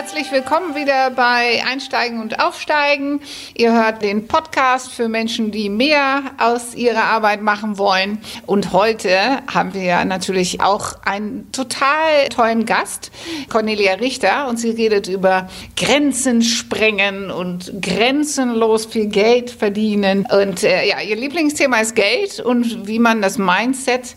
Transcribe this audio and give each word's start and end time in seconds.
herzlich 0.00 0.32
willkommen 0.32 0.74
wieder 0.74 1.10
bei 1.10 1.62
Einsteigen 1.70 2.22
und 2.22 2.40
Aufsteigen. 2.40 3.20
Ihr 3.54 3.74
hört 3.74 4.00
den 4.00 4.28
Podcast 4.28 4.90
für 4.90 5.10
Menschen, 5.10 5.50
die 5.50 5.68
mehr 5.68 6.22
aus 6.38 6.74
ihrer 6.74 7.04
Arbeit 7.04 7.42
machen 7.42 7.76
wollen. 7.76 8.16
Und 8.46 8.72
heute 8.72 9.10
haben 9.52 9.74
wir 9.74 10.02
natürlich 10.06 10.62
auch 10.62 10.94
einen 11.04 11.52
total 11.52 12.30
tollen 12.30 12.64
Gast, 12.64 13.10
Cornelia 13.50 13.92
Richter, 13.92 14.48
und 14.48 14.56
sie 14.56 14.70
redet 14.70 15.06
über 15.06 15.50
Grenzen 15.76 16.40
sprengen 16.40 17.30
und 17.30 17.70
grenzenlos 17.82 18.86
viel 18.86 19.08
Geld 19.08 19.50
verdienen. 19.50 20.26
Und 20.32 20.64
äh, 20.64 20.88
ja, 20.88 21.02
ihr 21.02 21.16
Lieblingsthema 21.16 21.78
ist 21.78 21.94
Geld 21.94 22.40
und 22.40 22.86
wie 22.86 23.00
man 23.00 23.20
das 23.20 23.36
Mindset 23.36 24.16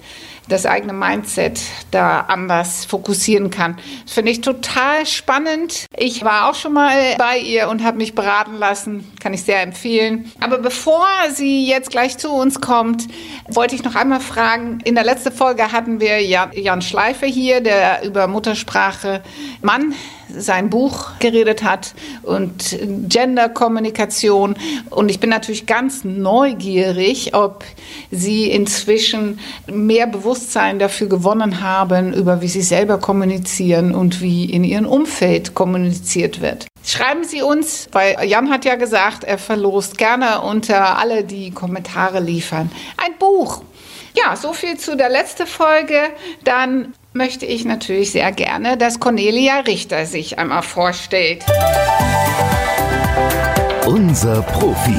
das 0.50 0.66
eigene 0.66 0.94
Mindset 0.94 1.62
da 1.92 2.22
anders 2.22 2.86
fokussieren 2.86 3.50
kann. 3.50 3.78
Das 4.04 4.14
finde 4.14 4.32
ich 4.32 4.42
total 4.42 5.06
spannend. 5.06 5.86
Ich 5.96 6.24
war 6.24 6.50
auch 6.50 6.56
schon 6.56 6.74
mal 6.74 7.16
bei 7.18 7.38
ihr 7.38 7.70
und 7.70 7.84
habe 7.84 7.98
mich 7.98 8.14
beraten 8.14 8.58
lassen. 8.58 9.12
Kann 9.22 9.34
ich 9.34 9.44
sehr 9.44 9.62
empfehlen. 9.62 10.32
Aber 10.42 10.58
bevor 10.58 11.08
sie 11.34 11.66
jetzt 11.66 11.92
gleich 11.92 12.18
zu 12.18 12.30
uns 12.30 12.62
kommt, 12.62 13.08
wollte 13.48 13.76
ich 13.76 13.84
noch 13.84 13.96
einmal 13.96 14.20
fragen. 14.20 14.80
In 14.84 14.96
der 14.96 15.04
letzten 15.04 15.32
Folge 15.32 15.72
hatten 15.72 16.00
wir 16.00 16.22
Jan 16.22 16.82
Schleife 16.82 17.26
hier, 17.26 17.62
der 17.62 18.04
über 18.04 18.28
Muttersprache 18.28 19.24
Mann 19.62 19.94
sein 20.36 20.70
Buch 20.70 21.12
geredet 21.20 21.64
hat 21.64 21.94
und 22.24 22.78
Genderkommunikation. 23.10 24.56
Und 24.90 25.10
ich 25.10 25.20
bin 25.20 25.30
natürlich 25.30 25.66
ganz 25.66 26.04
neugierig, 26.04 27.34
ob 27.36 27.64
Sie 28.12 28.50
inzwischen 28.50 29.40
mehr 29.68 30.08
Bewusstsein 30.08 30.80
dafür 30.80 31.08
gewonnen 31.08 31.62
haben, 31.62 32.14
über 32.14 32.42
wie 32.42 32.48
Sie 32.48 32.62
selber 32.62 32.98
kommunizieren 33.00 33.94
und 33.94 34.22
wie 34.22 34.46
in 34.46 34.64
Ihrem 34.64 34.86
Umfeld 34.86 35.54
kommuniziert 35.54 36.42
wird. 36.42 36.68
Schreiben 36.86 37.24
Sie 37.24 37.42
uns, 37.42 37.88
weil 37.92 38.18
Jan 38.26 38.50
hat 38.50 38.66
ja 38.66 38.76
gesagt, 38.76 39.24
er 39.24 39.38
verlost 39.38 39.98
gerne 39.98 40.42
unter 40.42 40.98
alle, 40.98 41.24
die 41.24 41.52
Kommentare 41.52 42.20
liefern, 42.20 42.70
ein 42.98 43.18
Buch. 43.18 43.64
Ja, 44.16 44.36
so 44.36 44.54
viel 44.54 44.78
zu 44.78 44.96
der 44.96 45.10
letzten 45.10 45.48
Folge. 45.48 46.00
Dann 46.44 46.94
möchte 47.16 47.46
ich 47.46 47.64
natürlich 47.64 48.12
sehr 48.12 48.32
gerne, 48.32 48.76
dass 48.76 49.00
Cornelia 49.00 49.60
Richter 49.60 50.08
sich 50.08 50.40
einmal 50.40 50.64
vorstellt. 50.64 51.46
Unser 53.86 54.42
Profi. 54.42 54.98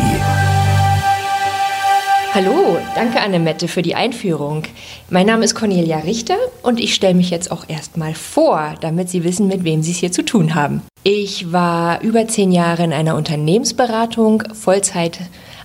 Hallo, 2.33 2.79
danke 2.95 3.21
Annemette 3.21 3.67
für 3.67 3.83
die 3.83 3.97
Einführung. 3.97 4.63
Mein 5.11 5.27
Name 5.27 5.45
ist 5.45 5.57
Cornelia 5.57 5.99
Richter 5.99 6.37
und 6.63 6.79
ich 6.79 6.95
stelle 6.95 7.15
mich 7.15 7.31
jetzt 7.31 7.51
auch 7.51 7.69
erstmal 7.69 8.15
vor, 8.15 8.75
damit 8.81 9.09
Sie 9.09 9.25
wissen, 9.25 9.49
mit 9.49 9.65
wem 9.65 9.83
Sie 9.83 9.93
es 9.93 9.99
hier 9.99 10.13
zu 10.13 10.25
tun 10.25 10.55
haben. 10.55 10.83
Ich 11.03 11.53
war 11.53 12.01
über 12.03 12.29
zehn 12.29 12.53
Jahre 12.53 12.85
in 12.85 12.93
einer 12.93 13.17
Unternehmensberatung, 13.17 14.45
Vollzeit 14.53 15.19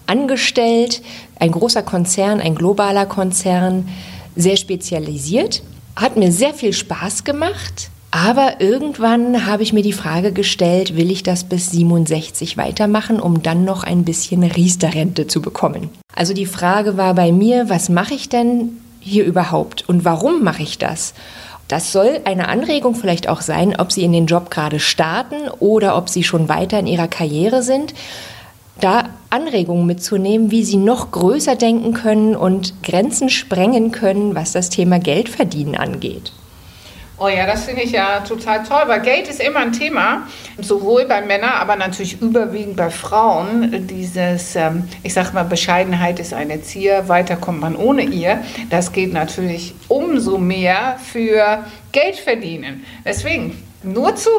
angestellt, 0.07 1.03
ein 1.39 1.51
großer 1.51 1.83
Konzern, 1.83 2.39
ein 2.39 2.55
globaler 2.55 3.05
Konzern, 3.05 3.87
sehr 4.35 4.57
spezialisiert 4.57 5.61
hat 5.99 6.15
mir 6.15 6.31
sehr 6.31 6.53
viel 6.53 6.73
Spaß 6.73 7.23
gemacht. 7.23 7.89
Aber 8.11 8.59
irgendwann 8.59 9.45
habe 9.45 9.61
ich 9.61 9.71
mir 9.71 9.83
die 9.83 9.93
Frage 9.93 10.31
gestellt, 10.31 10.95
will 10.95 11.11
ich 11.11 11.21
das 11.21 11.43
bis 11.43 11.69
67 11.71 12.57
weitermachen, 12.57 13.19
um 13.19 13.43
dann 13.43 13.65
noch 13.65 13.83
ein 13.83 14.03
bisschen 14.03 14.43
Riester-Rente 14.43 15.27
zu 15.27 15.41
bekommen? 15.41 15.89
Also 16.15 16.33
die 16.33 16.47
Frage 16.47 16.97
war 16.97 17.13
bei 17.13 17.31
mir, 17.31 17.69
was 17.69 17.87
mache 17.87 18.15
ich 18.15 18.27
denn 18.27 18.79
hier 18.99 19.25
überhaupt 19.25 19.87
und 19.87 20.05
warum 20.05 20.43
mache 20.43 20.63
ich 20.63 20.79
das? 20.79 21.13
Das 21.67 21.91
soll 21.91 22.21
eine 22.25 22.47
Anregung 22.47 22.95
vielleicht 22.95 23.29
auch 23.29 23.41
sein, 23.41 23.75
ob 23.79 23.91
Sie 23.91 24.03
in 24.03 24.11
den 24.11 24.25
Job 24.25 24.49
gerade 24.49 24.79
starten 24.79 25.49
oder 25.59 25.95
ob 25.95 26.09
Sie 26.09 26.23
schon 26.23 26.49
weiter 26.49 26.79
in 26.79 26.87
Ihrer 26.87 27.07
Karriere 27.07 27.61
sind 27.61 27.93
da 28.83 29.09
Anregungen 29.29 29.85
mitzunehmen, 29.85 30.51
wie 30.51 30.63
sie 30.63 30.77
noch 30.77 31.11
größer 31.11 31.55
denken 31.55 31.93
können 31.93 32.35
und 32.35 32.83
Grenzen 32.83 33.29
sprengen 33.29 33.91
können, 33.91 34.35
was 34.35 34.53
das 34.53 34.69
Thema 34.69 34.99
Geldverdienen 34.99 35.75
angeht. 35.75 36.31
Oh 37.21 37.27
ja, 37.27 37.45
das 37.45 37.65
finde 37.65 37.81
ich 37.81 37.91
ja 37.91 38.21
total 38.21 38.63
toll, 38.63 38.83
weil 38.87 39.01
Geld 39.01 39.27
ist 39.27 39.41
immer 39.41 39.59
ein 39.59 39.73
Thema, 39.73 40.25
sowohl 40.57 41.05
bei 41.05 41.21
Männern, 41.21 41.49
aber 41.49 41.75
natürlich 41.75 42.21
überwiegend 42.21 42.77
bei 42.77 42.89
Frauen. 42.89 43.87
Dieses, 43.87 44.55
ähm, 44.55 44.87
ich 45.03 45.13
sage 45.13 45.33
mal, 45.33 45.43
Bescheidenheit 45.43 46.21
ist 46.21 46.33
eine 46.33 46.61
Zier, 46.61 47.09
weiter 47.09 47.35
kommt 47.35 47.59
man 47.59 47.75
ohne 47.75 48.03
ihr. 48.03 48.41
Das 48.69 48.93
geht 48.93 49.11
natürlich 49.11 49.75
umso 49.89 50.37
mehr 50.37 50.97
für 51.03 51.65
Geld 51.91 52.15
verdienen. 52.15 52.85
Deswegen 53.03 53.61
nur 53.83 54.15
zu. 54.15 54.29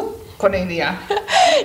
Cornelia. 0.41 0.95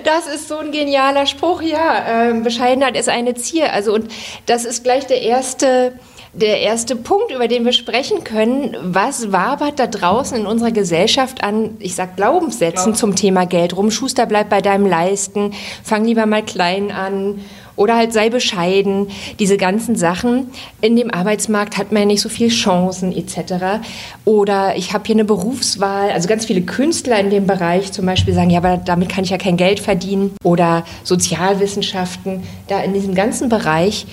Das 0.04 0.28
ist 0.28 0.50
so 0.50 0.58
ein 0.58 0.72
genialer 0.72 1.26
Spruch, 1.26 1.62
ja. 1.62 2.06
Ähm, 2.08 2.44
Bescheidenheit 2.44 2.98
ist 2.98 3.08
eine 3.08 3.34
Zier. 3.34 3.72
Also, 3.72 3.94
und 3.94 4.12
das 4.46 4.66
ist 4.66 4.84
gleich 4.84 5.08
der 5.08 5.22
erste, 5.22 5.94
der 6.34 6.60
erste 6.60 6.96
Punkt, 6.96 7.32
über 7.32 7.48
den 7.48 7.64
wir 7.64 7.72
sprechen 7.72 8.24
können. 8.24 8.76
Was 8.82 9.32
wabert 9.32 9.80
da 9.80 9.88
draußen 9.88 10.38
in 10.38 10.46
unserer 10.46 10.72
Gesellschaft 10.72 11.44
an, 11.44 11.78
ich 11.80 11.96
sag 11.96 12.18
Glaubenssätzen 12.18 12.84
Glauben. 12.84 12.98
zum 12.98 13.16
Thema 13.16 13.46
Geld 13.46 13.78
rum? 13.78 13.90
Schuster, 13.90 14.26
bleib 14.26 14.50
bei 14.50 14.62
deinem 14.62 14.86
Leisten, 14.86 15.54
fang 15.84 16.04
lieber 16.04 16.26
mal 16.26 16.44
klein 16.44 16.92
an 16.92 17.40
oder 17.76 17.96
halt 17.96 18.14
sei 18.14 18.30
bescheiden, 18.30 19.08
diese 19.40 19.58
ganzen 19.58 19.96
Sachen. 19.96 20.48
In 20.82 20.96
dem 20.96 21.12
Arbeitsmarkt 21.12 21.78
hat 21.78 21.92
man 21.92 22.04
ja 22.04 22.08
nicht 22.08 22.22
so 22.22 22.30
viele 22.30 22.50
Chancen 22.50 23.12
etc. 23.16 23.82
Oder 24.24 24.78
ich 24.78 24.94
habe 24.94 25.04
hier 25.06 25.16
eine 25.16 25.26
Berufswahl, 25.26 26.12
also 26.12 26.28
ganz 26.28 26.46
viele 26.46 26.62
Künstler 26.62 27.20
in 27.20 27.30
dem 27.30 27.48
Bereich 27.48 27.92
zum 27.92 28.06
Beispiel 28.06 28.34
sagen, 28.34 28.50
ja, 28.50 28.60
aber 28.60 28.78
damit 28.78 29.10
kann 29.10 29.24
ich 29.24 29.30
ja 29.30 29.38
kein 29.38 29.58
Geld 29.58 29.80
verdienen. 29.80 30.36
Oder 30.44 30.86
Sozialwissenschaften, 31.04 32.44
da 32.68 32.82
in 32.82 32.94
diesem 32.94 33.16
ganzen 33.16 33.50
Bereich 33.50 34.06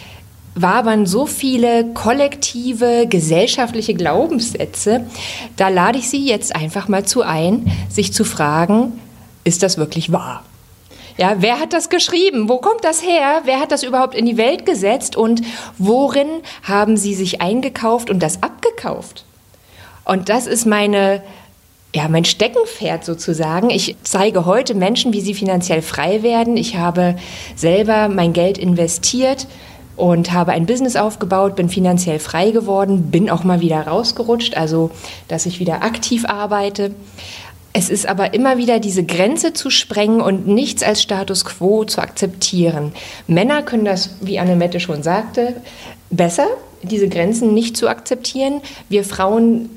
wabern 0.55 1.07
so 1.07 1.27
viele 1.27 1.93
kollektive, 1.95 3.07
gesellschaftliche 3.09 3.95
Glaubenssätze. 3.95 5.07
Da 5.57 5.69
lade 5.69 5.99
ich 5.99 6.11
Sie 6.11 6.27
jetzt 6.27 6.55
einfach 6.55 6.89
mal 6.89 7.05
zu 7.05 7.23
ein, 7.23 7.71
sich 7.89 8.13
zu 8.13 8.25
fragen, 8.25 8.93
ist 9.45 9.63
das 9.63 9.79
wirklich 9.79 10.13
wahr? 10.13 10.45
Ja, 11.17 11.37
wer 11.39 11.61
hat 11.61 11.73
das 11.73 11.91
geschrieben? 11.91 12.49
Wo 12.49 12.59
kommt 12.59 12.85
das 12.85 13.03
her? 13.03 13.43
Wer 13.45 13.61
hat 13.61 13.73
das 13.73 13.83
überhaupt 13.83 14.15
in 14.15 14.27
die 14.27 14.37
Welt 14.37 14.65
gesetzt? 14.67 15.17
Und 15.17 15.43
worin 15.79 16.29
haben 16.63 16.97
Sie 16.97 17.15
sich 17.15 17.41
eingekauft 17.41 18.11
und 18.11 18.23
das 18.23 18.43
abgekauft? 18.43 19.25
Und 20.05 20.29
das 20.29 20.47
ist 20.47 20.67
meine, 20.67 21.23
ja, 21.95 22.09
mein 22.09 22.25
Steckenpferd 22.25 23.05
sozusagen. 23.05 23.71
Ich 23.71 23.97
zeige 24.03 24.47
heute 24.47 24.75
Menschen, 24.75 25.13
wie 25.13 25.21
sie 25.21 25.35
finanziell 25.35 25.83
frei 25.83 26.23
werden. 26.23 26.57
Ich 26.57 26.77
habe 26.77 27.17
selber 27.55 28.09
mein 28.09 28.33
Geld 28.33 28.59
investiert 28.59 29.47
und 29.97 30.33
habe 30.33 30.53
ein 30.53 30.67
Business 30.67 30.97
aufgebaut, 30.97 31.55
bin 31.55 31.69
finanziell 31.69 32.19
frei 32.19 32.51
geworden, 32.51 33.11
bin 33.11 33.29
auch 33.29 33.45
mal 33.45 33.61
wieder 33.61 33.87
rausgerutscht, 33.87 34.57
also 34.57 34.91
dass 35.29 35.45
ich 35.47 35.61
wieder 35.61 35.83
aktiv 35.83 36.25
arbeite. 36.25 36.95
Es 37.73 37.89
ist 37.89 38.07
aber 38.07 38.35
immer 38.35 38.59
wieder 38.59 38.81
diese 38.81 39.05
Grenze 39.05 39.55
zu 39.55 39.71
sprengen 39.71 40.21
und 40.21 40.47
nichts 40.47 40.83
als 40.83 41.01
Status 41.01 41.45
quo 41.45 41.85
zu 41.85 42.01
akzeptieren. 42.01 42.93
Männer 43.27 43.63
können 43.63 43.87
das, 43.87 44.11
wie 44.21 44.39
Annemette 44.39 44.79
schon 44.79 45.03
sagte, 45.03 45.57
besser, 46.11 46.47
diese 46.83 47.09
Grenzen 47.09 47.55
nicht 47.55 47.77
zu 47.77 47.89
akzeptieren. 47.89 48.61
Wir 48.89 49.05
Frauen 49.05 49.71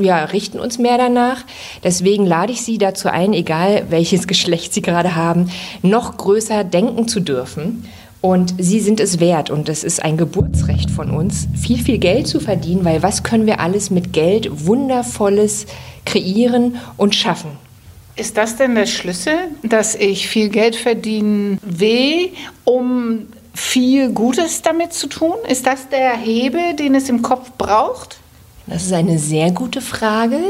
ja, 0.00 0.24
richten 0.24 0.58
uns 0.58 0.78
mehr 0.78 0.98
danach. 0.98 1.44
Deswegen 1.82 2.26
lade 2.26 2.52
ich 2.52 2.62
Sie 2.62 2.78
dazu 2.78 3.08
ein, 3.08 3.32
egal 3.32 3.84
welches 3.88 4.26
Geschlecht 4.26 4.74
Sie 4.74 4.82
gerade 4.82 5.16
haben, 5.16 5.50
noch 5.82 6.16
größer 6.16 6.64
denken 6.64 7.08
zu 7.08 7.20
dürfen. 7.20 7.84
Und 8.20 8.54
Sie 8.58 8.80
sind 8.80 8.98
es 8.98 9.20
wert 9.20 9.48
und 9.48 9.68
es 9.68 9.84
ist 9.84 10.02
ein 10.02 10.16
Geburtsrecht 10.16 10.90
von 10.90 11.10
uns, 11.10 11.46
viel, 11.54 11.78
viel 11.78 11.98
Geld 11.98 12.26
zu 12.26 12.40
verdienen, 12.40 12.84
weil 12.84 13.02
was 13.02 13.22
können 13.22 13.46
wir 13.46 13.60
alles 13.60 13.90
mit 13.90 14.12
Geld 14.12 14.66
Wundervolles 14.66 15.66
kreieren 16.04 16.78
und 16.96 17.14
schaffen. 17.14 17.50
Ist 18.16 18.36
das 18.36 18.56
denn 18.56 18.74
der 18.74 18.86
Schlüssel, 18.86 19.36
dass 19.62 19.94
ich 19.94 20.26
viel 20.26 20.48
Geld 20.48 20.74
verdienen 20.74 21.60
will, 21.62 22.30
um 22.64 23.26
viel 23.54 24.10
Gutes 24.10 24.62
damit 24.62 24.92
zu 24.92 25.06
tun? 25.06 25.34
Ist 25.48 25.66
das 25.66 25.88
der 25.88 26.16
Hebel, 26.16 26.74
den 26.74 26.96
es 26.96 27.08
im 27.08 27.22
Kopf 27.22 27.52
braucht? 27.56 28.18
Das 28.66 28.84
ist 28.84 28.92
eine 28.92 29.18
sehr 29.18 29.52
gute 29.52 29.80
Frage 29.80 30.40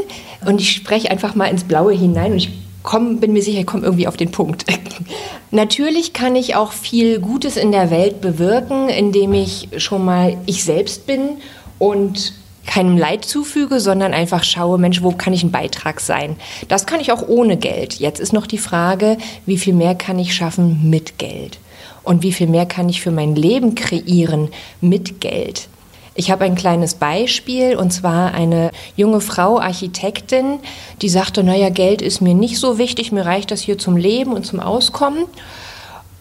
und 0.46 0.60
ich 0.60 0.72
spreche 0.72 1.10
einfach 1.10 1.34
mal 1.34 1.46
ins 1.46 1.64
Blaue 1.64 1.92
hinein 1.92 2.32
und 2.32 2.38
ich 2.38 2.50
komm, 2.88 3.20
bin 3.20 3.34
mir 3.34 3.42
sicher, 3.42 3.60
ich 3.60 3.66
komme 3.66 3.84
irgendwie 3.84 4.08
auf 4.08 4.16
den 4.16 4.30
Punkt. 4.30 4.64
Natürlich 5.50 6.14
kann 6.14 6.34
ich 6.34 6.56
auch 6.56 6.72
viel 6.72 7.20
Gutes 7.20 7.58
in 7.58 7.70
der 7.70 7.90
Welt 7.90 8.22
bewirken, 8.22 8.88
indem 8.88 9.34
ich 9.34 9.68
schon 9.76 10.06
mal 10.06 10.38
ich 10.46 10.64
selbst 10.64 11.06
bin 11.06 11.36
und 11.78 12.32
keinem 12.64 12.96
Leid 12.96 13.26
zufüge, 13.26 13.78
sondern 13.78 14.14
einfach 14.14 14.42
schaue, 14.42 14.78
Mensch, 14.78 15.02
wo 15.02 15.10
kann 15.10 15.34
ich 15.34 15.42
ein 15.42 15.50
Beitrag 15.50 16.00
sein? 16.00 16.36
Das 16.68 16.86
kann 16.86 16.98
ich 16.98 17.12
auch 17.12 17.28
ohne 17.28 17.58
Geld. 17.58 17.96
Jetzt 17.96 18.20
ist 18.20 18.32
noch 18.32 18.46
die 18.46 18.56
Frage, 18.56 19.18
wie 19.44 19.58
viel 19.58 19.74
mehr 19.74 19.94
kann 19.94 20.18
ich 20.18 20.34
schaffen 20.34 20.88
mit 20.88 21.18
Geld? 21.18 21.58
Und 22.04 22.22
wie 22.22 22.32
viel 22.32 22.46
mehr 22.46 22.64
kann 22.64 22.88
ich 22.88 23.02
für 23.02 23.10
mein 23.10 23.36
Leben 23.36 23.74
kreieren 23.74 24.48
mit 24.80 25.20
Geld? 25.20 25.68
Ich 26.18 26.32
habe 26.32 26.44
ein 26.44 26.56
kleines 26.56 26.94
Beispiel 26.94 27.76
und 27.76 27.92
zwar 27.92 28.34
eine 28.34 28.72
junge 28.96 29.20
Frau, 29.20 29.60
Architektin, 29.60 30.58
die 31.00 31.08
sagte, 31.08 31.44
naja, 31.44 31.70
Geld 31.70 32.02
ist 32.02 32.20
mir 32.20 32.34
nicht 32.34 32.58
so 32.58 32.76
wichtig, 32.76 33.12
mir 33.12 33.24
reicht 33.24 33.52
das 33.52 33.60
hier 33.60 33.78
zum 33.78 33.96
Leben 33.96 34.32
und 34.32 34.44
zum 34.44 34.58
Auskommen. 34.58 35.26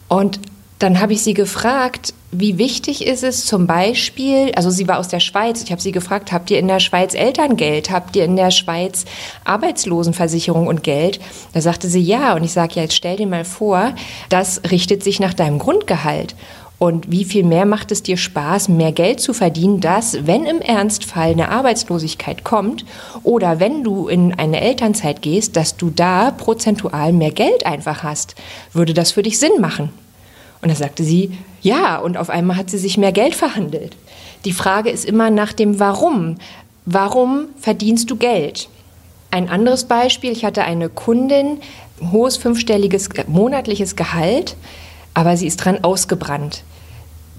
Und 0.06 0.38
dann 0.78 1.00
habe 1.00 1.14
ich 1.14 1.24
sie 1.24 1.34
gefragt, 1.34 2.14
wie 2.30 2.58
wichtig 2.58 3.04
ist 3.04 3.24
es 3.24 3.44
zum 3.44 3.66
Beispiel, 3.66 4.52
also 4.54 4.70
sie 4.70 4.86
war 4.86 5.00
aus 5.00 5.08
der 5.08 5.18
Schweiz, 5.18 5.64
ich 5.64 5.72
habe 5.72 5.82
sie 5.82 5.90
gefragt, 5.90 6.30
habt 6.30 6.48
ihr 6.52 6.60
in 6.60 6.68
der 6.68 6.78
Schweiz 6.78 7.14
Elterngeld, 7.14 7.90
habt 7.90 8.14
ihr 8.14 8.24
in 8.24 8.36
der 8.36 8.52
Schweiz 8.52 9.04
Arbeitslosenversicherung 9.44 10.68
und 10.68 10.84
Geld? 10.84 11.18
Da 11.54 11.60
sagte 11.60 11.88
sie 11.88 12.02
ja 12.02 12.36
und 12.36 12.44
ich 12.44 12.52
sage 12.52 12.74
ja, 12.76 12.82
jetzt 12.82 12.94
stell 12.94 13.16
dir 13.16 13.26
mal 13.26 13.44
vor, 13.44 13.94
das 14.28 14.60
richtet 14.70 15.02
sich 15.02 15.18
nach 15.18 15.34
deinem 15.34 15.58
Grundgehalt. 15.58 16.36
Und 16.78 17.10
wie 17.10 17.24
viel 17.24 17.42
mehr 17.42 17.66
macht 17.66 17.90
es 17.90 18.04
dir 18.04 18.16
Spaß, 18.16 18.68
mehr 18.68 18.92
Geld 18.92 19.20
zu 19.20 19.32
verdienen, 19.32 19.80
dass, 19.80 20.26
wenn 20.26 20.44
im 20.44 20.60
Ernstfall 20.60 21.32
eine 21.32 21.48
Arbeitslosigkeit 21.48 22.44
kommt 22.44 22.84
oder 23.24 23.58
wenn 23.58 23.82
du 23.82 24.06
in 24.06 24.32
eine 24.34 24.60
Elternzeit 24.60 25.20
gehst, 25.20 25.56
dass 25.56 25.76
du 25.76 25.90
da 25.90 26.30
prozentual 26.30 27.12
mehr 27.12 27.32
Geld 27.32 27.66
einfach 27.66 28.04
hast? 28.04 28.36
Würde 28.72 28.94
das 28.94 29.10
für 29.10 29.24
dich 29.24 29.40
Sinn 29.40 29.60
machen? 29.60 29.90
Und 30.62 30.70
da 30.70 30.76
sagte 30.76 31.02
sie, 31.02 31.36
ja, 31.62 31.98
und 31.98 32.16
auf 32.16 32.30
einmal 32.30 32.56
hat 32.56 32.70
sie 32.70 32.78
sich 32.78 32.96
mehr 32.96 33.12
Geld 33.12 33.34
verhandelt. 33.34 33.96
Die 34.44 34.52
Frage 34.52 34.90
ist 34.90 35.04
immer 35.04 35.30
nach 35.30 35.52
dem 35.52 35.80
Warum. 35.80 36.36
Warum 36.84 37.46
verdienst 37.58 38.08
du 38.08 38.16
Geld? 38.16 38.68
Ein 39.32 39.48
anderes 39.48 39.84
Beispiel, 39.84 40.30
ich 40.30 40.44
hatte 40.44 40.62
eine 40.62 40.88
Kundin, 40.88 41.58
hohes 42.12 42.36
fünfstelliges 42.36 43.08
monatliches 43.26 43.96
Gehalt, 43.96 44.56
aber 45.12 45.36
sie 45.36 45.48
ist 45.48 45.56
dran 45.58 45.82
ausgebrannt. 45.82 46.62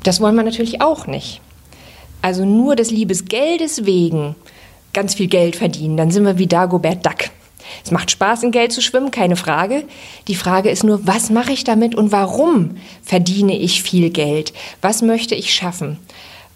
Das 0.04 0.22
wollen 0.22 0.36
wir 0.36 0.44
natürlich 0.44 0.82
auch 0.82 1.08
nicht. 1.08 1.42
Also 2.22 2.46
nur 2.46 2.76
des 2.76 2.92
Liebesgeldes 2.92 3.86
wegen 3.86 4.36
ganz 4.94 5.16
viel 5.16 5.28
Geld 5.28 5.56
verdienen, 5.56 5.98
dann 5.98 6.12
sind 6.12 6.26
wir 6.26 6.38
wie 6.38 6.48
Dagobert 6.48 7.06
Duck. 7.06 7.30
Es 7.84 7.92
macht 7.92 8.12
Spaß, 8.12 8.44
in 8.44 8.52
Geld 8.52 8.72
zu 8.72 8.82
schwimmen, 8.82 9.12
keine 9.12 9.36
Frage. 9.36 9.84
Die 10.28 10.36
Frage 10.36 10.70
ist 10.70 10.84
nur, 10.84 11.06
was 11.06 11.30
mache 11.30 11.52
ich 11.52 11.64
damit 11.64 11.96
und 11.96 12.12
warum 12.12 12.78
verdiene 13.04 13.58
ich 13.58 13.84
viel 13.84 14.10
Geld? 14.10 14.54
Was 14.82 15.02
möchte 15.02 15.36
ich 15.36 15.54
schaffen? 15.54 16.00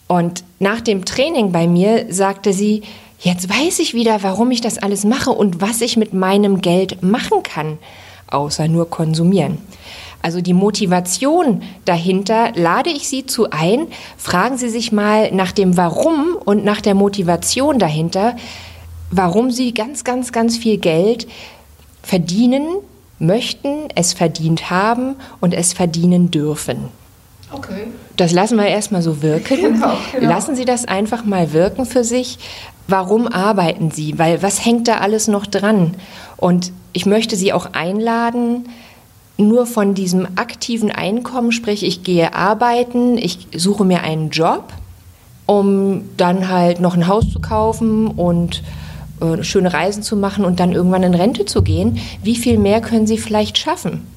Und 0.07 0.43
nach 0.59 0.81
dem 0.81 1.05
Training 1.05 1.51
bei 1.51 1.67
mir 1.67 2.07
sagte 2.09 2.53
sie, 2.53 2.81
jetzt 3.19 3.49
weiß 3.49 3.79
ich 3.79 3.93
wieder, 3.93 4.23
warum 4.23 4.51
ich 4.51 4.61
das 4.61 4.77
alles 4.77 5.05
mache 5.05 5.31
und 5.31 5.61
was 5.61 5.81
ich 5.81 5.97
mit 5.97 6.13
meinem 6.13 6.61
Geld 6.61 7.03
machen 7.03 7.43
kann, 7.43 7.77
außer 8.27 8.67
nur 8.67 8.89
konsumieren. 8.89 9.59
Also 10.23 10.41
die 10.41 10.53
Motivation 10.53 11.61
dahinter 11.85 12.51
lade 12.55 12.89
ich 12.89 13.07
Sie 13.07 13.27
zu 13.27 13.51
ein. 13.51 13.87
Fragen 14.17 14.57
Sie 14.57 14.69
sich 14.69 14.91
mal 14.91 15.31
nach 15.31 15.51
dem 15.51 15.77
Warum 15.77 16.35
und 16.43 16.65
nach 16.65 16.81
der 16.81 16.95
Motivation 16.95 17.77
dahinter 17.77 18.35
warum 19.15 19.51
sie 19.51 19.73
ganz, 19.73 20.03
ganz, 20.03 20.31
ganz 20.31 20.57
viel 20.57 20.77
Geld 20.77 21.27
verdienen 22.01 22.65
möchten, 23.19 23.89
es 23.95 24.13
verdient 24.13 24.69
haben 24.69 25.15
und 25.39 25.53
es 25.53 25.73
verdienen 25.73 26.31
dürfen. 26.31 26.89
Okay. 27.51 27.87
Das 28.17 28.31
lassen 28.31 28.57
wir 28.57 28.65
erstmal 28.65 29.01
so 29.01 29.21
wirken. 29.21 29.57
Genau, 29.61 29.97
genau. 30.11 30.27
Lassen 30.27 30.55
Sie 30.55 30.65
das 30.65 30.85
einfach 30.85 31.23
mal 31.23 31.53
wirken 31.53 31.85
für 31.85 32.03
sich. 32.03 32.39
Warum 32.87 33.27
arbeiten 33.27 33.91
Sie? 33.91 34.17
Weil 34.17 34.41
was 34.41 34.65
hängt 34.65 34.87
da 34.87 34.97
alles 34.97 35.27
noch 35.27 35.45
dran? 35.45 35.95
Und 36.35 36.71
ich 36.91 37.05
möchte 37.05 37.35
Sie 37.35 37.53
auch 37.53 37.73
einladen, 37.73 38.65
nur 39.37 39.65
von 39.65 39.93
diesem 39.93 40.27
aktiven 40.35 40.91
Einkommen, 40.91 41.51
sprich 41.51 41.83
ich 41.83 42.03
gehe 42.03 42.35
arbeiten, 42.35 43.17
ich 43.17 43.47
suche 43.55 43.83
mir 43.83 44.01
einen 44.03 44.29
Job, 44.29 44.65
um 45.45 46.03
dann 46.17 46.49
halt 46.49 46.79
noch 46.79 46.95
ein 46.95 47.07
Haus 47.07 47.29
zu 47.29 47.39
kaufen 47.39 48.07
und 48.07 48.63
äh, 49.21 49.43
schöne 49.43 49.73
Reisen 49.73 50.03
zu 50.03 50.15
machen 50.15 50.45
und 50.45 50.59
dann 50.59 50.71
irgendwann 50.71 51.03
in 51.03 51.15
Rente 51.15 51.45
zu 51.45 51.63
gehen, 51.63 51.99
wie 52.21 52.35
viel 52.35 52.57
mehr 52.57 52.81
können 52.81 53.07
Sie 53.07 53.17
vielleicht 53.17 53.57
schaffen? 53.57 54.07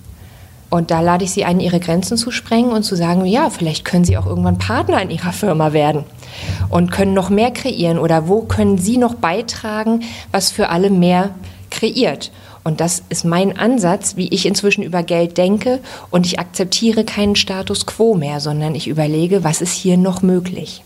Und 0.68 0.90
da 0.90 1.00
lade 1.00 1.24
ich 1.24 1.30
Sie 1.30 1.44
ein, 1.44 1.60
Ihre 1.60 1.78
Grenzen 1.78 2.16
zu 2.16 2.30
sprengen 2.30 2.72
und 2.72 2.82
zu 2.82 2.96
sagen, 2.96 3.24
ja, 3.24 3.50
vielleicht 3.50 3.84
können 3.84 4.04
Sie 4.04 4.18
auch 4.18 4.26
irgendwann 4.26 4.58
Partner 4.58 5.00
in 5.00 5.10
Ihrer 5.10 5.32
Firma 5.32 5.72
werden 5.72 6.04
und 6.68 6.90
können 6.90 7.14
noch 7.14 7.30
mehr 7.30 7.52
kreieren 7.52 7.98
oder 7.98 8.28
wo 8.28 8.42
können 8.42 8.76
Sie 8.76 8.98
noch 8.98 9.14
beitragen, 9.14 10.00
was 10.32 10.50
für 10.50 10.68
alle 10.68 10.90
mehr 10.90 11.30
kreiert. 11.70 12.32
Und 12.66 12.80
das 12.80 13.04
ist 13.10 13.24
mein 13.24 13.56
Ansatz, 13.56 14.16
wie 14.16 14.26
ich 14.26 14.44
inzwischen 14.44 14.82
über 14.82 15.04
Geld 15.04 15.38
denke. 15.38 15.78
Und 16.10 16.26
ich 16.26 16.40
akzeptiere 16.40 17.04
keinen 17.04 17.36
Status 17.36 17.86
quo 17.86 18.16
mehr, 18.16 18.40
sondern 18.40 18.74
ich 18.74 18.88
überlege, 18.88 19.44
was 19.44 19.60
ist 19.60 19.72
hier 19.72 19.96
noch 19.96 20.20
möglich. 20.22 20.82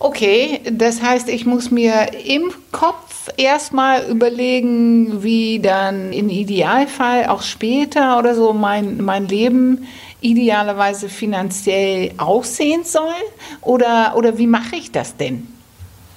Okay, 0.00 0.58
das 0.72 1.00
heißt, 1.00 1.28
ich 1.28 1.46
muss 1.46 1.70
mir 1.70 2.10
im 2.26 2.52
Kopf 2.72 3.28
erstmal 3.36 4.10
überlegen, 4.10 5.22
wie 5.22 5.60
dann 5.60 6.12
im 6.12 6.28
Idealfall 6.28 7.26
auch 7.26 7.42
später 7.42 8.18
oder 8.18 8.34
so 8.34 8.52
mein, 8.52 9.00
mein 9.00 9.28
Leben 9.28 9.86
idealerweise 10.20 11.08
finanziell 11.08 12.10
aussehen 12.16 12.82
soll? 12.82 13.14
Oder, 13.60 14.14
oder 14.16 14.36
wie 14.36 14.48
mache 14.48 14.74
ich 14.74 14.90
das 14.90 15.16
denn? 15.16 15.46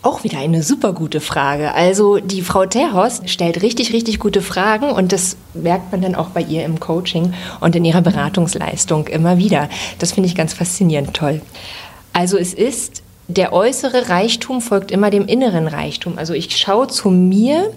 Auch 0.05 0.23
wieder 0.23 0.37
eine 0.37 0.61
super 0.61 0.93
gute 0.93 1.19
Frage. 1.19 1.73
Also 1.73 2.19
die 2.19 2.43
Frau 2.43 2.67
Terhorst 2.67 3.27
stellt 3.27 3.63
richtig, 3.63 3.91
richtig 3.91 4.19
gute 4.19 4.43
Fragen 4.43 4.91
und 4.91 5.11
das 5.11 5.35
merkt 5.55 5.91
man 5.91 6.01
dann 6.01 6.13
auch 6.13 6.27
bei 6.27 6.41
ihr 6.41 6.63
im 6.63 6.79
Coaching 6.79 7.33
und 7.59 7.75
in 7.75 7.83
ihrer 7.83 8.01
Beratungsleistung 8.01 9.07
immer 9.07 9.39
wieder. 9.39 9.67
Das 9.97 10.11
finde 10.11 10.29
ich 10.29 10.35
ganz 10.35 10.53
faszinierend 10.53 11.15
toll. 11.15 11.41
Also 12.13 12.37
es 12.37 12.53
ist 12.53 13.01
der 13.27 13.51
äußere 13.51 14.09
Reichtum 14.09 14.61
folgt 14.61 14.91
immer 14.91 15.09
dem 15.09 15.25
inneren 15.25 15.67
Reichtum. 15.67 16.19
Also 16.19 16.35
ich 16.35 16.55
schaue 16.55 16.85
zu 16.85 17.09
mir 17.09 17.73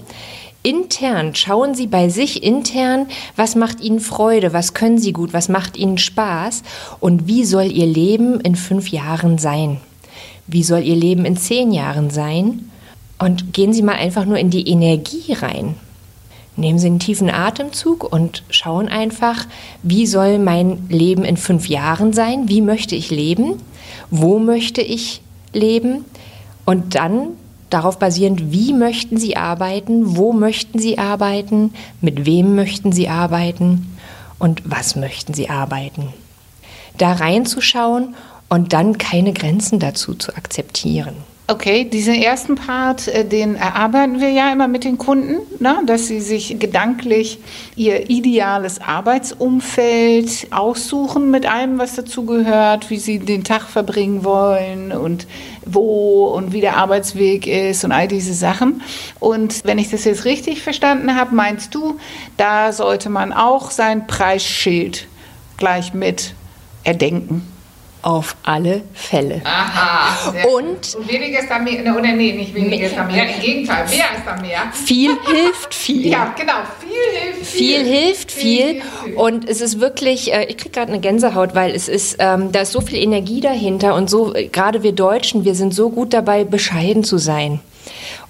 intern, 0.62 1.34
schauen 1.34 1.74
Sie 1.74 1.86
bei 1.86 2.10
sich 2.10 2.42
intern, 2.42 3.06
was 3.36 3.54
macht 3.54 3.80
Ihnen 3.80 4.00
Freude, 4.00 4.52
was 4.52 4.74
können 4.74 4.98
Sie 4.98 5.14
gut, 5.14 5.32
was 5.32 5.48
macht 5.48 5.78
Ihnen 5.78 5.96
Spaß 5.96 6.62
und 7.00 7.26
wie 7.26 7.46
soll 7.46 7.72
Ihr 7.72 7.86
Leben 7.86 8.38
in 8.40 8.54
fünf 8.54 8.88
Jahren 8.90 9.38
sein? 9.38 9.80
Wie 10.48 10.62
soll 10.62 10.80
Ihr 10.80 10.96
Leben 10.96 11.24
in 11.24 11.36
zehn 11.36 11.72
Jahren 11.72 12.10
sein? 12.10 12.70
Und 13.18 13.52
gehen 13.52 13.72
Sie 13.72 13.82
mal 13.82 13.96
einfach 13.96 14.24
nur 14.24 14.38
in 14.38 14.50
die 14.50 14.68
Energie 14.68 15.32
rein. 15.34 15.74
Nehmen 16.56 16.78
Sie 16.78 16.86
einen 16.88 16.98
tiefen 16.98 17.30
Atemzug 17.30 18.10
und 18.12 18.42
schauen 18.50 18.88
einfach, 18.88 19.46
wie 19.82 20.06
soll 20.06 20.38
mein 20.38 20.88
Leben 20.88 21.24
in 21.24 21.36
fünf 21.36 21.68
Jahren 21.68 22.12
sein? 22.12 22.48
Wie 22.48 22.62
möchte 22.62 22.96
ich 22.96 23.10
leben? 23.10 23.62
Wo 24.10 24.38
möchte 24.38 24.80
ich 24.80 25.20
leben 25.52 26.04
und 26.64 26.94
dann 26.94 27.28
darauf 27.70 27.98
basierend, 27.98 28.50
wie 28.50 28.72
möchten 28.72 29.18
Sie 29.18 29.36
arbeiten, 29.36 30.16
wo 30.16 30.32
möchten 30.32 30.78
Sie 30.78 30.98
arbeiten, 30.98 31.74
mit 32.00 32.26
wem 32.26 32.54
möchten 32.54 32.92
Sie 32.92 33.08
arbeiten 33.08 33.94
und 34.38 34.62
was 34.64 34.96
möchten 34.96 35.34
Sie 35.34 35.50
arbeiten. 35.50 36.12
Da 36.96 37.12
reinzuschauen 37.12 38.14
und 38.48 38.72
dann 38.72 38.98
keine 38.98 39.32
Grenzen 39.32 39.78
dazu 39.78 40.14
zu 40.14 40.34
akzeptieren. 40.36 41.16
Okay, 41.50 41.84
diesen 41.84 42.12
ersten 42.12 42.56
Part, 42.56 43.08
äh, 43.08 43.24
den 43.24 43.54
erarbeiten 43.54 44.20
wir 44.20 44.28
ja 44.28 44.52
immer 44.52 44.68
mit 44.68 44.84
den 44.84 44.98
Kunden, 44.98 45.36
ne? 45.60 45.78
dass 45.86 46.06
sie 46.06 46.20
sich 46.20 46.58
gedanklich 46.58 47.38
ihr 47.74 48.10
ideales 48.10 48.82
Arbeitsumfeld 48.82 50.48
aussuchen 50.50 51.30
mit 51.30 51.50
allem, 51.50 51.78
was 51.78 51.94
dazugehört, 51.94 52.90
wie 52.90 52.98
sie 52.98 53.18
den 53.18 53.44
Tag 53.44 53.62
verbringen 53.62 54.24
wollen 54.24 54.92
und 54.92 55.26
wo 55.64 56.26
und 56.26 56.52
wie 56.52 56.60
der 56.60 56.76
Arbeitsweg 56.76 57.46
ist 57.46 57.82
und 57.82 57.92
all 57.92 58.08
diese 58.08 58.34
Sachen. 58.34 58.82
Und 59.18 59.64
wenn 59.64 59.78
ich 59.78 59.88
das 59.88 60.04
jetzt 60.04 60.26
richtig 60.26 60.60
verstanden 60.60 61.14
habe, 61.14 61.34
meinst 61.34 61.74
du, 61.74 61.96
da 62.36 62.74
sollte 62.74 63.08
man 63.08 63.32
auch 63.32 63.70
sein 63.70 64.06
Preisschild 64.06 65.08
gleich 65.56 65.94
mit 65.94 66.34
erdenken? 66.84 67.57
Auf 68.08 68.36
alle 68.42 68.80
Fälle. 68.94 69.42
Aha. 69.44 70.30
Und, 70.46 70.94
und 70.94 71.12
weniger 71.12 71.40
ist 71.40 71.50
da 71.50 71.58
mehr, 71.58 71.82
ne, 71.82 71.94
oder 71.94 72.10
nee, 72.12 72.32
nicht 72.32 72.54
weniger 72.54 72.86
ist 72.86 72.96
da 72.96 73.04
mehr, 73.04 73.28
im 73.28 73.38
Gegenteil, 73.38 73.86
mehr 73.86 74.06
ist 74.16 74.24
da 74.24 74.40
mehr. 74.40 74.60
Viel 74.72 75.10
hilft 75.26 75.74
viel. 75.74 76.06
Ja, 76.06 76.34
genau, 76.34 76.54
viel 76.80 77.20
hilft 77.20 77.46
viel. 77.46 77.66
Viel 77.66 77.84
hilft 77.84 78.32
viel. 78.32 78.82
viel. 79.04 79.14
Und 79.14 79.46
es 79.46 79.60
ist 79.60 79.78
wirklich, 79.78 80.32
äh, 80.32 80.44
ich 80.44 80.56
kriege 80.56 80.70
gerade 80.70 80.90
eine 80.90 81.02
Gänsehaut, 81.02 81.54
weil 81.54 81.74
es 81.74 81.86
ist, 81.86 82.16
ähm, 82.18 82.50
da 82.50 82.62
ist 82.62 82.72
so 82.72 82.80
viel 82.80 82.96
Energie 82.96 83.42
dahinter 83.42 83.94
und 83.94 84.08
so, 84.08 84.34
äh, 84.34 84.46
gerade 84.46 84.82
wir 84.82 84.92
Deutschen, 84.92 85.44
wir 85.44 85.54
sind 85.54 85.74
so 85.74 85.90
gut 85.90 86.14
dabei, 86.14 86.44
bescheiden 86.44 87.04
zu 87.04 87.18
sein. 87.18 87.60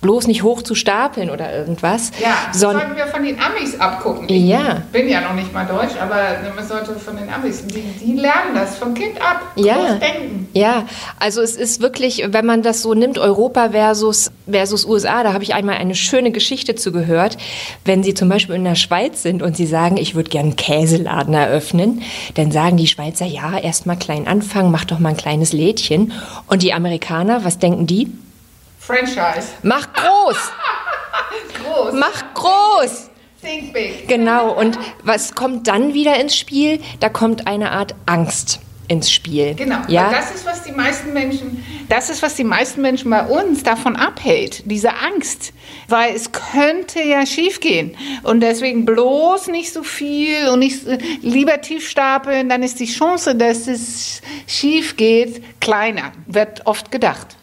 Bloß 0.00 0.26
nicht 0.26 0.43
hoch 0.43 0.62
zu 0.62 0.75
stapeln 0.75 1.31
oder 1.31 1.52
irgendwas. 1.52 2.12
Ja, 2.21 2.37
das 2.52 2.61
sollten 2.61 2.97
wir 2.97 3.07
von 3.07 3.25
den 3.25 3.38
Amis 3.40 3.78
abgucken. 3.78 4.28
Ich 4.28 4.45
ja. 4.45 4.83
bin 4.93 5.09
ja 5.09 5.21
noch 5.21 5.35
nicht 5.35 5.52
mal 5.52 5.67
deutsch, 5.67 5.95
aber 6.00 6.38
man 6.55 6.67
sollte 6.67 6.95
von 6.95 7.17
den 7.17 7.28
Amis, 7.28 7.67
die, 7.67 7.83
die 7.83 8.12
lernen 8.14 8.55
das 8.55 8.76
vom 8.76 8.95
Kind 8.95 9.21
ab. 9.21 9.40
Ja. 9.57 9.95
denken. 9.95 10.49
Ja, 10.52 10.87
also 11.19 11.43
es 11.43 11.57
ist 11.57 11.81
wirklich, 11.81 12.25
wenn 12.28 12.47
man 12.47 12.62
das 12.62 12.83
so 12.83 12.95
nimmt, 12.95 13.19
Europa 13.19 13.71
versus, 13.71 14.31
versus 14.49 14.85
USA, 14.85 15.23
da 15.23 15.33
habe 15.33 15.45
ich 15.45 15.55
einmal 15.55 15.76
eine 15.76 15.95
schöne 15.95 16.31
Geschichte 16.31 16.75
zu 16.75 16.93
gehört. 16.93 17.37
Wenn 17.85 18.02
Sie 18.02 18.14
zum 18.14 18.28
Beispiel 18.28 18.55
in 18.55 18.64
der 18.64 18.76
Schweiz 18.76 19.23
sind 19.23 19.43
und 19.43 19.57
Sie 19.57 19.67
sagen, 19.67 19.97
ich 19.97 20.14
würde 20.14 20.31
gerne 20.31 20.49
einen 20.49 20.57
Käseladen 20.57 21.35
eröffnen, 21.35 22.02
dann 22.35 22.52
sagen 22.52 22.76
die 22.76 22.87
Schweizer, 22.87 23.26
ja, 23.26 23.59
erst 23.59 23.87
mal 23.87 23.97
klein 23.97 24.26
anfangen, 24.26 24.71
mach 24.71 24.85
doch 24.85 24.99
mal 24.99 25.11
ein 25.11 25.17
kleines 25.17 25.52
Lädchen. 25.52 26.12
Und 26.47 26.62
die 26.62 26.73
Amerikaner, 26.73 27.45
was 27.45 27.59
denken 27.59 27.87
die? 27.87 28.12
Franchise. 28.78 29.49
Mach 29.62 29.92
groß. 29.92 30.37
groß. 31.64 31.92
Mach 31.94 32.35
groß. 32.35 33.11
Think 33.42 33.73
big. 33.73 34.08
Genau. 34.08 34.52
Und 34.52 34.78
was 35.02 35.35
kommt 35.35 35.68
dann 35.68 35.94
wieder 35.94 36.18
ins 36.20 36.37
Spiel? 36.37 36.80
Da 37.00 37.08
kommt 37.08 37.47
eine 37.47 37.70
Art 37.70 37.94
Angst 38.06 38.61
ins 38.88 39.12
Spiel. 39.12 39.54
Genau. 39.54 39.80
Ja? 39.87 40.11
das 40.11 40.35
ist, 40.35 40.47
was 40.47 40.64
die 40.64 40.73
meisten 40.73 41.12
Menschen, 41.12 41.64
das 41.88 42.08
ist, 42.11 42.23
was 42.23 42.35
die 42.35 42.44
meisten 42.44 42.80
Menschen 42.80 43.11
bei 43.11 43.23
uns 43.23 43.62
davon 43.62 43.97
abhält, 43.97 44.62
diese 44.64 44.94
Angst. 44.94 45.52
Weil 45.88 46.14
es 46.14 46.32
könnte 46.32 47.02
ja 47.02 47.26
schiefgehen. 47.26 47.97
Und 48.23 48.40
deswegen 48.40 48.87
bloß 48.87 49.49
nicht 49.49 49.73
so 49.73 49.82
viel 49.82 50.49
und 50.49 50.61
nicht 50.61 50.80
lieber 51.23 51.61
tief 51.61 51.88
stapeln, 51.88 52.49
dann 52.49 52.62
ist 52.62 52.80
die 52.80 52.87
Chance, 52.87 53.35
dass 53.35 53.68
es 53.68 54.23
schief 54.47 54.97
geht, 54.97 55.61
kleiner, 55.61 56.12
wird 56.26 56.66
oft 56.66 56.90
gedacht. 56.90 57.38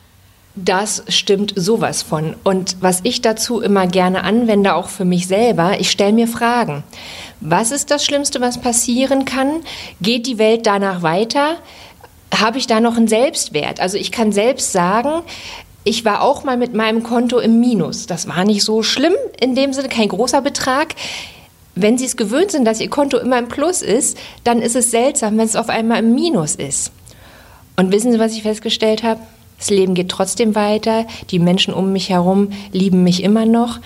Das 0.55 1.03
stimmt 1.09 1.53
sowas 1.57 2.01
von. 2.01 2.35
Und 2.45 2.77
was 2.79 3.01
ich 3.03 3.21
dazu 3.21 3.59
immer 3.59 3.87
gerne 3.87 4.23
anwende, 4.23 4.75
auch 4.75 4.87
für 4.87 5.03
mich 5.03 5.27
selber, 5.27 5.79
ich 5.81 5.91
stelle 5.91 6.13
mir 6.13 6.29
Fragen. 6.29 6.83
Was 7.41 7.71
ist 7.71 7.91
das 7.91 8.05
Schlimmste, 8.05 8.39
was 8.39 8.61
passieren 8.61 9.25
kann? 9.25 9.61
Geht 10.01 10.27
die 10.27 10.37
Welt 10.37 10.65
danach 10.65 11.01
weiter? 11.01 11.57
Habe 12.33 12.57
ich 12.57 12.67
da 12.67 12.79
noch 12.79 12.95
einen 12.95 13.09
Selbstwert? 13.09 13.81
Also 13.81 13.97
ich 13.97 14.13
kann 14.13 14.31
selbst 14.31 14.71
sagen, 14.71 15.23
ich 15.83 16.05
war 16.05 16.21
auch 16.21 16.45
mal 16.45 16.55
mit 16.55 16.73
meinem 16.73 17.03
Konto 17.03 17.39
im 17.39 17.59
Minus. 17.59 18.07
Das 18.07 18.27
war 18.27 18.45
nicht 18.45 18.63
so 18.63 18.81
schlimm, 18.81 19.13
in 19.39 19.55
dem 19.55 19.73
Sinne 19.73 19.89
kein 19.89 20.07
großer 20.07 20.41
Betrag. 20.41 20.95
Wenn 21.75 21.97
Sie 21.97 22.05
es 22.05 22.15
gewöhnt 22.15 22.51
sind, 22.51 22.63
dass 22.63 22.79
Ihr 22.79 22.89
Konto 22.89 23.17
immer 23.17 23.39
im 23.39 23.49
Plus 23.49 23.81
ist, 23.81 24.17
dann 24.45 24.61
ist 24.61 24.77
es 24.77 24.89
seltsam, 24.89 25.37
wenn 25.37 25.45
es 25.45 25.57
auf 25.57 25.67
einmal 25.67 25.99
im 25.99 26.15
Minus 26.15 26.55
ist. 26.55 26.93
Und 27.75 27.91
wissen 27.91 28.13
Sie, 28.13 28.19
was 28.19 28.31
ich 28.31 28.43
festgestellt 28.43 29.03
habe? 29.03 29.19
Das 29.57 29.69
Leben 29.69 29.93
geht 29.93 30.09
trotzdem 30.09 30.55
weiter. 30.55 31.05
Die 31.31 31.39
Menschen 31.39 31.73
um 31.73 31.91
mich 31.91 32.09
herum 32.09 32.49
lieben 32.71 33.03
mich 33.03 33.23
immer 33.23 33.45
noch. 33.45 33.79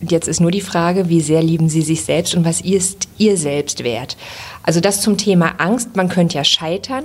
Jetzt 0.00 0.26
ist 0.26 0.40
nur 0.40 0.50
die 0.50 0.60
Frage, 0.60 1.08
wie 1.08 1.20
sehr 1.20 1.42
lieben 1.42 1.68
sie 1.68 1.82
sich 1.82 2.04
selbst 2.04 2.34
und 2.34 2.44
was 2.44 2.60
ist 2.60 3.08
ihr 3.18 3.36
selbst 3.36 3.84
wert? 3.84 4.16
Also 4.62 4.80
das 4.80 5.00
zum 5.00 5.16
Thema 5.16 5.54
Angst. 5.58 5.96
Man 5.96 6.08
könnte 6.08 6.36
ja 6.36 6.44
scheitern. 6.44 7.04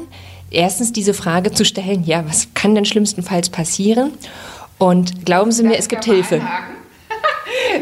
Erstens 0.49 0.93
diese 0.93 1.13
Frage 1.13 1.51
zu 1.51 1.65
stellen, 1.65 2.05
ja, 2.05 2.23
was 2.27 2.47
kann 2.53 2.73
denn 2.73 2.85
schlimmstenfalls 2.85 3.49
passieren? 3.49 4.11
Und 4.77 5.25
glauben 5.25 5.51
Sie 5.51 5.63
mir, 5.63 5.77
es 5.77 5.89
gibt 5.89 6.05
Hilfe. 6.05 6.35
Einhaken. 6.35 6.76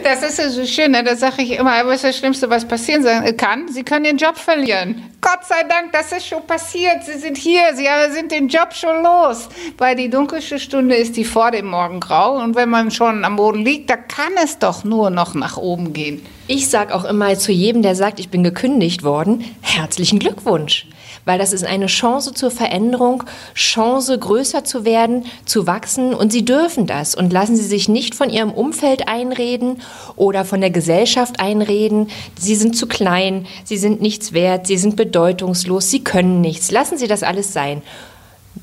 Das 0.04 0.24
ist 0.24 0.40
ja 0.40 0.50
so 0.50 0.66
schön, 0.66 0.92
ne? 0.92 1.04
das 1.04 1.20
sage 1.20 1.42
ich 1.42 1.52
immer, 1.52 1.86
was 1.86 1.98
ist 1.98 2.04
das 2.04 2.18
Schlimmste, 2.18 2.50
was 2.50 2.66
passieren 2.66 3.04
kann? 3.38 3.68
Sie 3.68 3.84
können 3.84 4.04
den 4.04 4.18
Job 4.18 4.38
verlieren. 4.38 5.04
Gott 5.22 5.46
sei 5.46 5.64
Dank, 5.64 5.92
das 5.92 6.12
ist 6.12 6.28
schon 6.28 6.46
passiert. 6.46 7.04
Sie 7.04 7.18
sind 7.18 7.38
hier, 7.38 7.62
Sie 7.74 7.88
sind 8.12 8.32
den 8.32 8.48
Job 8.48 8.74
schon 8.74 9.04
los. 9.04 9.50
Weil 9.78 9.96
die 9.96 10.10
dunkelste 10.10 10.60
Stunde 10.60 10.96
ist 10.96 11.18
die 11.18 11.26
vor 11.26 11.52
dem 11.52 11.68
Morgengrau. 11.68 12.38
Und 12.38 12.56
wenn 12.56 12.70
man 12.70 12.92
schon 12.92 13.26
am 13.26 13.36
Boden 13.36 13.64
liegt, 13.64 13.90
da 13.90 13.98
kann 13.98 14.34
es 14.44 14.60
doch 14.60 14.84
nur 14.84 15.10
noch 15.10 15.34
nach 15.34 15.58
oben 15.58 15.94
gehen. 15.94 16.26
Ich 16.48 16.70
sage 16.70 16.94
auch 16.94 17.06
immer 17.06 17.38
zu 17.38 17.52
jedem, 17.52 17.82
der 17.82 17.96
sagt, 17.96 18.20
ich 18.20 18.30
bin 18.30 18.44
gekündigt 18.44 19.04
worden, 19.04 19.44
herzlichen 19.62 20.20
Glückwunsch 20.20 20.88
weil 21.26 21.40
das 21.40 21.52
ist 21.52 21.66
eine 21.66 21.88
Chance 21.88 22.34
zur 22.34 22.52
Veränderung, 22.52 23.24
Chance 23.54 24.18
größer 24.18 24.64
zu 24.64 24.86
werden, 24.86 25.26
zu 25.46 25.68
wachsen 25.68 26.14
und 26.14 26.32
sie 26.32 26.46
dürfen 26.46 26.86
das 26.86 27.16
und 27.16 27.34
lassen 27.34 27.56
sie 27.56 27.64
sich 27.64 27.90
nicht 27.90 28.16
von 28.16 28.30
ihrem 28.30 28.52
Umfeld 28.52 29.08
einreden 29.08 29.82
oder 30.16 30.46
von 30.46 30.62
der 30.62 30.70
Gesellschaft 30.70 31.40
einreden, 31.40 32.10
sie 32.40 32.56
sind 32.56 32.78
zu 32.78 32.88
klein, 32.88 33.48
sie 33.64 33.78
sind 33.78 34.02
nichts 34.02 34.34
wert, 34.34 34.68
sie 34.68 34.78
sind 34.78 34.96
bedeutungslos, 34.96 35.90
sie 35.90 36.04
können 36.04 36.42
nichts. 36.42 36.72
Lassen 36.72 36.98
Sie 36.98 37.08
das 37.08 37.24
alles 37.24 37.52
sein. 37.52 37.82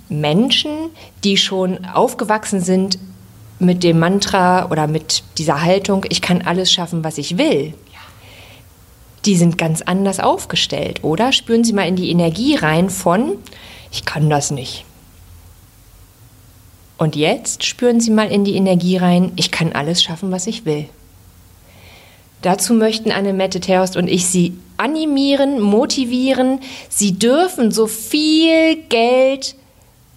Menschen, 0.09 0.71
die 1.25 1.37
schon 1.37 1.85
aufgewachsen 1.85 2.61
sind 2.61 2.99
mit 3.63 3.83
dem 3.83 3.99
Mantra 3.99 4.71
oder 4.71 4.87
mit 4.87 5.23
dieser 5.39 5.63
Haltung, 5.63 6.05
ich 6.09 6.21
kann 6.21 6.43
alles 6.43 6.73
schaffen, 6.73 7.05
was 7.05 7.19
ich 7.19 7.39
will, 7.39 7.75
die 9.25 9.37
sind 9.37 9.57
ganz 9.57 9.83
anders 9.83 10.21
aufgestellt, 10.21 11.05
oder? 11.05 11.33
Spüren 11.33 11.65
Sie 11.65 11.73
mal 11.73 11.87
in 11.87 11.97
die 11.97 12.11
Energie 12.11 12.57
rein 12.57 12.91
von, 12.91 13.37
ich 13.91 14.05
kann 14.05 14.29
das 14.29 14.51
nicht. 14.51 14.85
Und 16.99 17.17
jetzt 17.17 17.65
spüren 17.65 18.01
Sie 18.01 18.11
mal 18.11 18.31
in 18.31 18.45
die 18.45 18.55
Energie 18.55 18.97
rein, 18.97 19.33
ich 19.37 19.51
kann 19.51 19.73
alles 19.73 20.03
schaffen, 20.03 20.31
was 20.31 20.47
ich 20.47 20.65
will. 20.65 20.89
Dazu 22.43 22.75
möchten 22.75 23.13
Annemette 23.13 23.61
Terhorst 23.61 23.97
und 23.97 24.09
ich 24.09 24.27
Sie 24.27 24.59
animieren, 24.77 25.61
motivieren. 25.61 26.61
Sie 26.89 27.13
dürfen 27.19 27.71
so 27.71 27.87
viel 27.87 28.77
Geld 28.89 29.55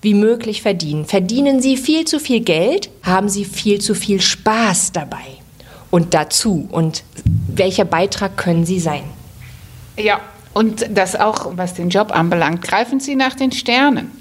wie 0.06 0.14
möglich 0.14 0.62
verdienen. 0.62 1.06
Verdienen 1.06 1.62
Sie 1.62 1.78
viel 1.78 2.06
zu 2.06 2.20
viel 2.20 2.42
Geld, 2.42 2.92
haben 3.02 3.28
Sie 3.28 3.44
viel 3.44 3.82
zu 3.82 3.96
viel 3.96 4.22
Spaß 4.22 4.92
dabei 4.92 5.26
und 5.90 6.14
dazu 6.14 6.70
und 6.72 7.04
welcher 7.48 7.86
Beitrag 7.86 8.38
können 8.38 8.68
Sie 8.68 8.80
sein? 8.80 9.02
Ja, 9.98 10.22
und 10.54 10.86
das 10.96 11.16
auch, 11.16 11.58
was 11.58 11.74
den 11.74 11.90
Job 11.90 12.16
anbelangt, 12.16 12.62
greifen 12.62 13.00
Sie 13.00 13.16
nach 13.16 13.34
den 13.34 13.52
Sternen. 13.52 14.12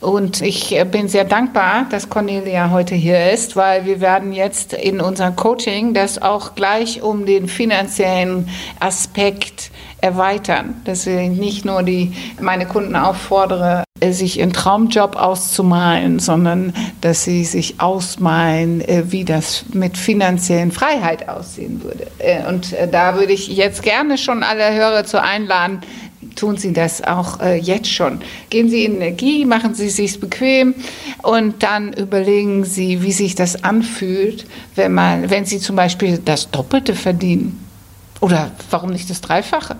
Und 0.00 0.40
ich 0.40 0.78
bin 0.92 1.08
sehr 1.08 1.24
dankbar, 1.24 1.86
dass 1.90 2.08
Cornelia 2.08 2.70
heute 2.70 2.94
hier 2.94 3.32
ist, 3.32 3.56
weil 3.56 3.86
wir 3.86 4.00
werden 4.00 4.32
jetzt 4.32 4.72
in 4.72 5.00
unserem 5.00 5.34
Coaching 5.34 5.94
das 5.94 6.22
auch 6.22 6.54
gleich 6.54 7.02
um 7.02 7.26
den 7.26 7.48
finanziellen 7.48 8.48
Aspekt 8.78 9.72
erweitern, 10.04 10.74
dass 10.84 11.06
ich 11.06 11.30
nicht 11.30 11.64
nur 11.64 11.82
die, 11.82 12.12
meine 12.38 12.66
Kunden 12.66 12.94
auffordere, 12.94 13.84
sich 14.10 14.38
ihren 14.38 14.52
Traumjob 14.52 15.16
auszumalen, 15.16 16.18
sondern 16.18 16.74
dass 17.00 17.24
sie 17.24 17.44
sich 17.44 17.80
ausmalen, 17.80 18.82
äh, 18.82 19.04
wie 19.06 19.24
das 19.24 19.64
mit 19.72 19.96
finanziellen 19.96 20.72
Freiheit 20.72 21.26
aussehen 21.28 21.82
würde. 21.82 22.06
Äh, 22.18 22.46
und 22.46 22.74
äh, 22.74 22.86
da 22.86 23.16
würde 23.16 23.32
ich 23.32 23.48
jetzt 23.48 23.82
gerne 23.82 24.18
schon 24.18 24.42
alle 24.42 24.74
Hörer 24.74 25.04
zu 25.04 25.22
einladen, 25.22 25.80
tun 26.36 26.58
Sie 26.58 26.74
das 26.74 27.02
auch 27.02 27.40
äh, 27.40 27.56
jetzt 27.56 27.88
schon. 27.88 28.20
Gehen 28.50 28.68
Sie 28.68 28.84
in 28.84 28.96
Energie, 28.96 29.46
machen 29.46 29.74
Sie 29.74 29.86
es 29.86 29.96
sich 29.96 30.20
bequem 30.20 30.74
und 31.22 31.62
dann 31.62 31.94
überlegen 31.94 32.64
Sie, 32.64 33.02
wie 33.02 33.12
sich 33.12 33.36
das 33.36 33.64
anfühlt, 33.64 34.44
wenn 34.74 34.92
man, 34.92 35.30
wenn 35.30 35.46
Sie 35.46 35.60
zum 35.60 35.76
Beispiel 35.76 36.18
das 36.22 36.50
Doppelte 36.50 36.94
verdienen. 36.94 37.64
Oder 38.20 38.50
warum 38.70 38.90
nicht 38.90 39.08
das 39.08 39.20
Dreifache? 39.20 39.76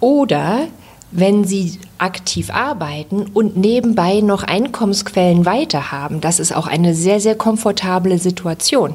Oder 0.00 0.68
wenn 1.10 1.44
Sie 1.44 1.78
aktiv 1.96 2.50
arbeiten 2.50 3.26
und 3.32 3.56
nebenbei 3.56 4.20
noch 4.20 4.42
Einkommensquellen 4.42 5.46
weiter 5.46 5.90
haben. 5.90 6.20
Das 6.20 6.38
ist 6.38 6.54
auch 6.54 6.66
eine 6.66 6.94
sehr, 6.94 7.20
sehr 7.20 7.34
komfortable 7.34 8.18
Situation. 8.18 8.94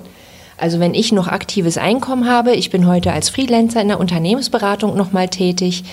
Also 0.57 0.79
wenn 0.79 0.93
ich 0.93 1.11
noch 1.11 1.27
aktives 1.27 1.77
Einkommen 1.77 2.29
habe, 2.29 2.53
ich 2.53 2.69
bin 2.69 2.87
heute 2.87 3.11
als 3.11 3.29
Freelancer 3.29 3.81
in 3.81 3.87
der 3.87 3.99
Unternehmensberatung 3.99 4.95
nochmal 4.95 5.27
tätig, 5.27 5.83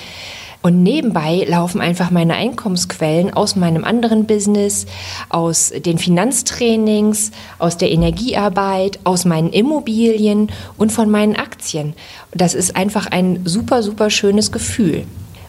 und 0.62 0.82
nebenbei 0.82 1.44
laufen 1.48 1.80
einfach 1.80 2.10
meine 2.10 2.34
Einkommensquellen 2.34 3.32
aus 3.32 3.56
meinem 3.56 3.84
anderen 3.84 4.26
Business, 4.26 4.86
aus 5.30 5.72
den 5.74 5.96
Finanztrainings, 5.96 7.30
aus 7.58 7.78
der 7.78 7.90
Energiearbeit, 7.90 8.98
aus 9.04 9.24
meinen 9.24 9.50
Immobilien 9.50 10.52
und 10.76 10.92
von 10.92 11.10
meinen 11.10 11.36
Aktien. 11.36 11.94
Das 12.32 12.54
ist 12.54 12.76
einfach 12.76 13.06
ein 13.06 13.40
super, 13.46 13.82
super 13.82 14.10
schönes 14.10 14.52
Gefühl. 14.52 15.06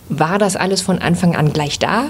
War 0.07 0.39
das 0.39 0.55
alles 0.55 0.81
von 0.81 0.99
Anfang 0.99 1.35
an 1.35 1.51
gleich 1.51 1.77
da? 1.77 2.07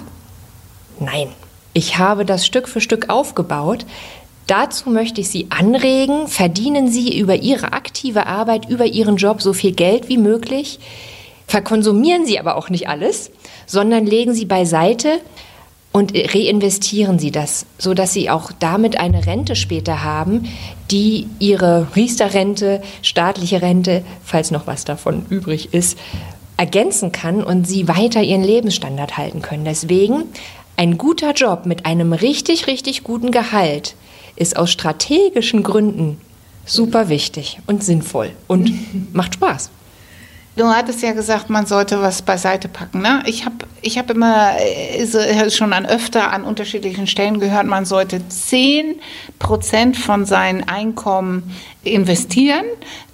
Nein. 1.00 1.29
Ich 1.74 1.98
habe 1.98 2.25
das 2.25 2.46
Stück 2.46 2.67
für 2.67 2.81
Stück 2.81 3.10
aufgebaut. 3.10 3.86
Dazu 4.46 4.89
möchte 4.89 5.22
ich 5.22 5.29
Sie 5.29 5.48
anregen, 5.50 6.27
verdienen 6.27 6.89
Sie 6.89 7.17
über 7.17 7.38
Ihre 7.38 7.74
aktive 7.74 8.27
Arbeit, 8.27 8.70
über 8.70 8.86
Ihren 8.86 9.15
Job 9.15 9.41
so 9.41 9.53
viel 9.53 9.72
Geld 9.72 10.10
wie 10.10 10.17
möglich. 10.17 10.79
Verkonsumieren 11.51 12.25
Sie 12.25 12.39
aber 12.39 12.55
auch 12.55 12.70
nicht 12.70 12.88
alles, 12.88 13.29
sondern 13.65 14.05
legen 14.05 14.34
Sie 14.34 14.46
beiseite 14.46 15.20
und 15.91 16.13
reinvestieren 16.15 17.20
Sie 17.20 17.29
das, 17.29 17.65
sodass 17.77 18.13
Sie 18.13 18.29
auch 18.29 18.53
damit 18.58 18.98
eine 18.98 19.25
Rente 19.25 19.58
später 19.58 20.01
haben, 20.01 20.48
die 20.91 21.27
Ihre 21.39 21.88
Riester-Rente, 21.93 22.81
staatliche 23.01 23.62
Rente, 23.62 24.05
falls 24.24 24.51
noch 24.51 24.65
was 24.65 24.86
davon 24.86 25.25
übrig 25.29 25.74
ist, 25.74 25.98
ergänzen 26.55 27.12
kann 27.12 27.43
und 27.43 27.67
sie 27.67 27.89
weiter 27.89 28.24
ihren 28.24 28.46
Lebensstandard 28.46 29.17
halten 29.17 29.41
können. 29.41 29.65
Deswegen 29.65 30.24
ein 30.77 30.98
guter 30.98 31.34
Job 31.34 31.65
mit 31.65 31.86
einem 31.86 32.13
richtig, 32.13 32.67
richtig 32.67 33.03
guten 33.03 33.31
Gehalt 33.31 33.96
ist 34.38 34.55
aus 34.55 34.72
strategischen 34.72 35.63
Gründen 35.63 36.17
super 36.65 37.10
wichtig 37.10 37.60
und 37.67 37.84
sinnvoll 37.84 38.31
und 38.48 38.72
macht 39.13 39.34
Spaß. 39.34 39.70
Du 40.62 40.68
hattest 40.68 41.01
ja 41.01 41.13
gesagt, 41.13 41.50
man 41.50 41.65
sollte 41.65 42.03
was 42.03 42.22
beiseite 42.22 42.68
packen. 42.68 43.01
Ne? 43.01 43.24
Ich 43.25 43.46
habe 43.46 43.56
ich 43.82 43.98
hab 43.98 44.12
immer 44.12 44.51
äh, 44.60 45.50
schon 45.50 45.74
an 45.74 45.88
öfter 45.88 46.32
an 46.32 46.44
unterschiedlichen 46.44 47.08
Stellen 47.08 47.39
gehört, 47.39 47.65
man 47.65 47.86
sollte 47.86 48.27
10 48.27 49.00
Prozent 49.39 49.98
von 49.98 50.24
seinem 50.27 50.63
Einkommen 50.68 51.51
investieren, 51.84 52.65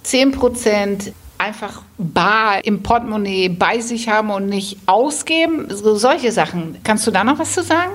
10 0.02 0.32
Prozent 0.32 1.14
einfach 1.38 1.80
bar 1.96 2.66
im 2.66 2.82
Portemonnaie 2.82 3.48
bei 3.48 3.80
sich 3.80 4.10
haben 4.10 4.28
und 4.28 4.50
nicht 4.50 4.76
ausgeben. 4.84 5.68
So, 5.70 5.94
solche 5.94 6.32
Sachen. 6.32 6.76
Kannst 6.84 7.06
du 7.06 7.10
da 7.10 7.24
noch 7.24 7.38
was 7.38 7.54
zu 7.54 7.62
sagen? 7.62 7.92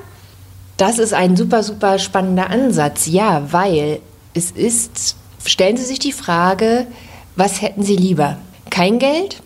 Das 0.78 0.98
ist 0.98 1.14
ein 1.14 1.36
super, 1.36 1.62
super 1.62 2.00
spannender 2.00 2.50
Ansatz. 2.50 3.06
Ja, 3.06 3.54
weil 3.54 4.00
es 4.34 4.50
ist, 4.50 5.16
stellen 5.46 5.78
Sie 5.78 5.86
sich 5.86 6.00
die 6.00 6.12
Frage, 6.12 6.88
was 7.36 7.62
hätten 7.62 7.84
Sie 7.84 7.96
lieber? 7.96 8.40
Kein 8.72 8.98
Geld 8.98 9.43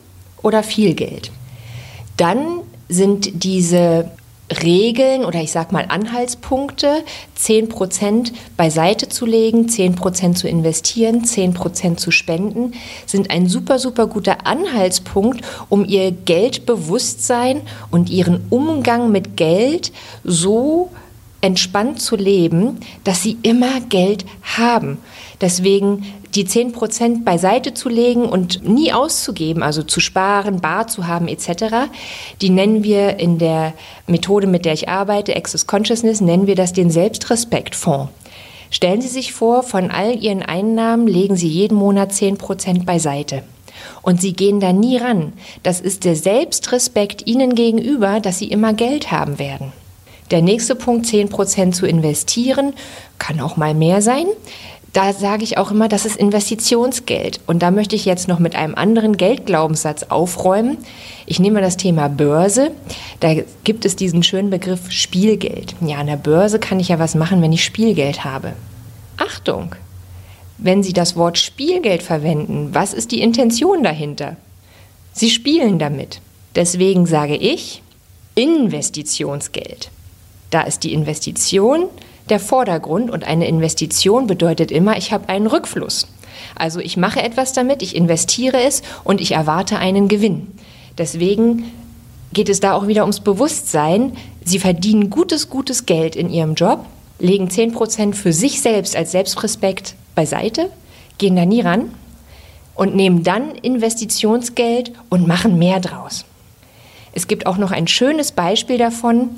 oder 0.47 0.63
viel 0.63 0.93
Geld? 0.93 1.31
Dann 2.15 2.61
sind 2.89 3.43
diese 3.43 4.09
Regeln 4.63 5.25
oder 5.25 5.41
ich 5.41 5.51
sag 5.51 5.73
mal 5.73 5.85
Anhaltspunkte, 5.89 7.03
10% 7.37 8.31
beiseite 8.55 9.09
zu 9.09 9.25
legen, 9.25 9.67
10% 9.67 10.35
zu 10.35 10.47
investieren, 10.47 11.23
10% 11.25 11.97
zu 11.97 12.11
spenden, 12.11 12.73
sind 13.05 13.29
ein 13.29 13.49
super, 13.49 13.77
super 13.77 14.07
guter 14.07 14.47
Anhaltspunkt, 14.47 15.41
um 15.67 15.83
ihr 15.83 16.11
Geldbewusstsein 16.11 17.61
und 17.91 18.09
ihren 18.09 18.45
Umgang 18.49 19.11
mit 19.11 19.35
Geld 19.35 19.91
so 20.23 20.91
entspannt 21.41 22.01
zu 22.01 22.15
leben, 22.15 22.79
dass 23.03 23.21
sie 23.21 23.37
immer 23.43 23.81
Geld 23.81 24.25
haben. 24.57 24.97
Deswegen 25.41 26.05
die 26.35 26.45
10 26.45 26.71
Prozent 26.71 27.25
beiseite 27.25 27.73
zu 27.73 27.89
legen 27.89 28.25
und 28.25 28.67
nie 28.67 28.93
auszugeben, 28.93 29.63
also 29.63 29.83
zu 29.83 29.99
sparen, 29.99 30.61
bar 30.61 30.87
zu 30.87 31.07
haben 31.07 31.27
etc., 31.27 31.89
die 32.41 32.49
nennen 32.49 32.83
wir 32.83 33.19
in 33.19 33.37
der 33.37 33.73
Methode, 34.07 34.47
mit 34.47 34.65
der 34.65 34.73
ich 34.73 34.89
arbeite, 34.89 35.35
Access 35.35 35.67
Consciousness, 35.67 36.21
nennen 36.21 36.47
wir 36.47 36.55
das 36.55 36.73
den 36.73 36.91
Selbstrespektfonds. 36.91 38.11
Stellen 38.69 39.01
Sie 39.01 39.07
sich 39.07 39.33
vor, 39.33 39.63
von 39.63 39.91
all 39.91 40.21
Ihren 40.21 40.43
Einnahmen 40.43 41.07
legen 41.07 41.37
Sie 41.37 41.47
jeden 41.47 41.75
Monat 41.75 42.13
10 42.13 42.37
Prozent 42.37 42.85
beiseite. 42.85 43.43
Und 44.01 44.21
Sie 44.21 44.33
gehen 44.33 44.59
da 44.59 44.73
nie 44.73 44.97
ran. 44.97 45.33
Das 45.63 45.79
ist 45.79 46.03
der 46.03 46.15
Selbstrespekt 46.15 47.27
Ihnen 47.27 47.55
gegenüber, 47.55 48.19
dass 48.19 48.39
Sie 48.39 48.47
immer 48.47 48.73
Geld 48.73 49.11
haben 49.11 49.39
werden. 49.39 49.71
Der 50.31 50.41
nächste 50.41 50.75
Punkt, 50.75 51.05
10 51.05 51.29
Prozent 51.29 51.75
zu 51.75 51.85
investieren, 51.85 52.73
kann 53.17 53.39
auch 53.39 53.57
mal 53.57 53.73
mehr 53.73 54.01
sein 54.01 54.27
da 54.97 55.13
sage 55.13 55.43
ich 55.43 55.59
auch 55.59 55.69
immer, 55.69 55.89
das 55.89 56.07
ist 56.07 56.15
Investitionsgeld. 56.15 57.39
Und 57.45 57.61
da 57.61 57.69
möchte 57.69 57.95
ich 57.95 58.05
jetzt 58.05 58.27
noch 58.27 58.39
mit 58.39 58.55
einem 58.55 58.73
anderen 58.73 59.15
Geldglaubenssatz 59.15 60.07
aufräumen. 60.09 60.79
Ich 61.27 61.39
nehme 61.39 61.61
das 61.61 61.77
Thema 61.77 62.07
Börse. 62.07 62.71
Da 63.19 63.35
gibt 63.63 63.85
es 63.85 63.95
diesen 63.95 64.23
schönen 64.23 64.49
Begriff 64.49 64.89
Spielgeld. 64.89 65.75
Ja, 65.81 65.97
an 65.97 66.07
der 66.07 66.15
Börse 66.15 66.57
kann 66.57 66.79
ich 66.79 66.87
ja 66.87 66.97
was 66.97 67.13
machen, 67.13 67.43
wenn 67.43 67.53
ich 67.53 67.63
Spielgeld 67.63 68.23
habe. 68.23 68.53
Achtung! 69.17 69.75
Wenn 70.57 70.81
Sie 70.81 70.93
das 70.93 71.15
Wort 71.15 71.37
Spielgeld 71.37 72.01
verwenden, 72.01 72.69
was 72.73 72.95
ist 72.95 73.11
die 73.11 73.21
Intention 73.21 73.83
dahinter? 73.83 74.35
Sie 75.13 75.29
spielen 75.29 75.77
damit. 75.77 76.21
Deswegen 76.55 77.05
sage 77.05 77.35
ich 77.35 77.83
Investitionsgeld. 78.33 79.91
Da 80.49 80.61
ist 80.61 80.83
die 80.83 80.93
Investition 80.93 81.85
der 82.29 82.39
Vordergrund 82.39 83.09
und 83.09 83.23
eine 83.23 83.47
Investition 83.47 84.27
bedeutet 84.27 84.71
immer, 84.71 84.97
ich 84.97 85.11
habe 85.11 85.29
einen 85.29 85.47
Rückfluss. 85.47 86.07
Also 86.55 86.79
ich 86.79 86.97
mache 86.97 87.21
etwas 87.21 87.53
damit, 87.53 87.81
ich 87.81 87.95
investiere 87.95 88.61
es 88.61 88.81
und 89.03 89.21
ich 89.21 89.31
erwarte 89.31 89.77
einen 89.77 90.07
Gewinn. 90.07 90.47
Deswegen 90.97 91.71
geht 92.33 92.49
es 92.49 92.59
da 92.59 92.73
auch 92.73 92.87
wieder 92.87 93.03
ums 93.03 93.19
Bewusstsein. 93.19 94.13
Sie 94.43 94.59
verdienen 94.59 95.09
gutes, 95.09 95.49
gutes 95.49 95.85
Geld 95.85 96.15
in 96.15 96.29
ihrem 96.29 96.55
Job, 96.55 96.85
legen 97.19 97.47
10% 97.47 98.13
für 98.13 98.33
sich 98.33 98.61
selbst 98.61 98.95
als 98.95 99.11
Selbstrespekt 99.11 99.95
beiseite, 100.15 100.69
gehen 101.17 101.35
da 101.35 101.45
nie 101.45 101.61
ran 101.61 101.91
und 102.75 102.95
nehmen 102.95 103.23
dann 103.23 103.51
Investitionsgeld 103.55 104.91
und 105.09 105.27
machen 105.27 105.57
mehr 105.57 105.79
draus. 105.79 106.25
Es 107.13 107.27
gibt 107.27 107.47
auch 107.47 107.57
noch 107.57 107.71
ein 107.71 107.87
schönes 107.87 108.31
Beispiel 108.31 108.77
davon. 108.77 109.29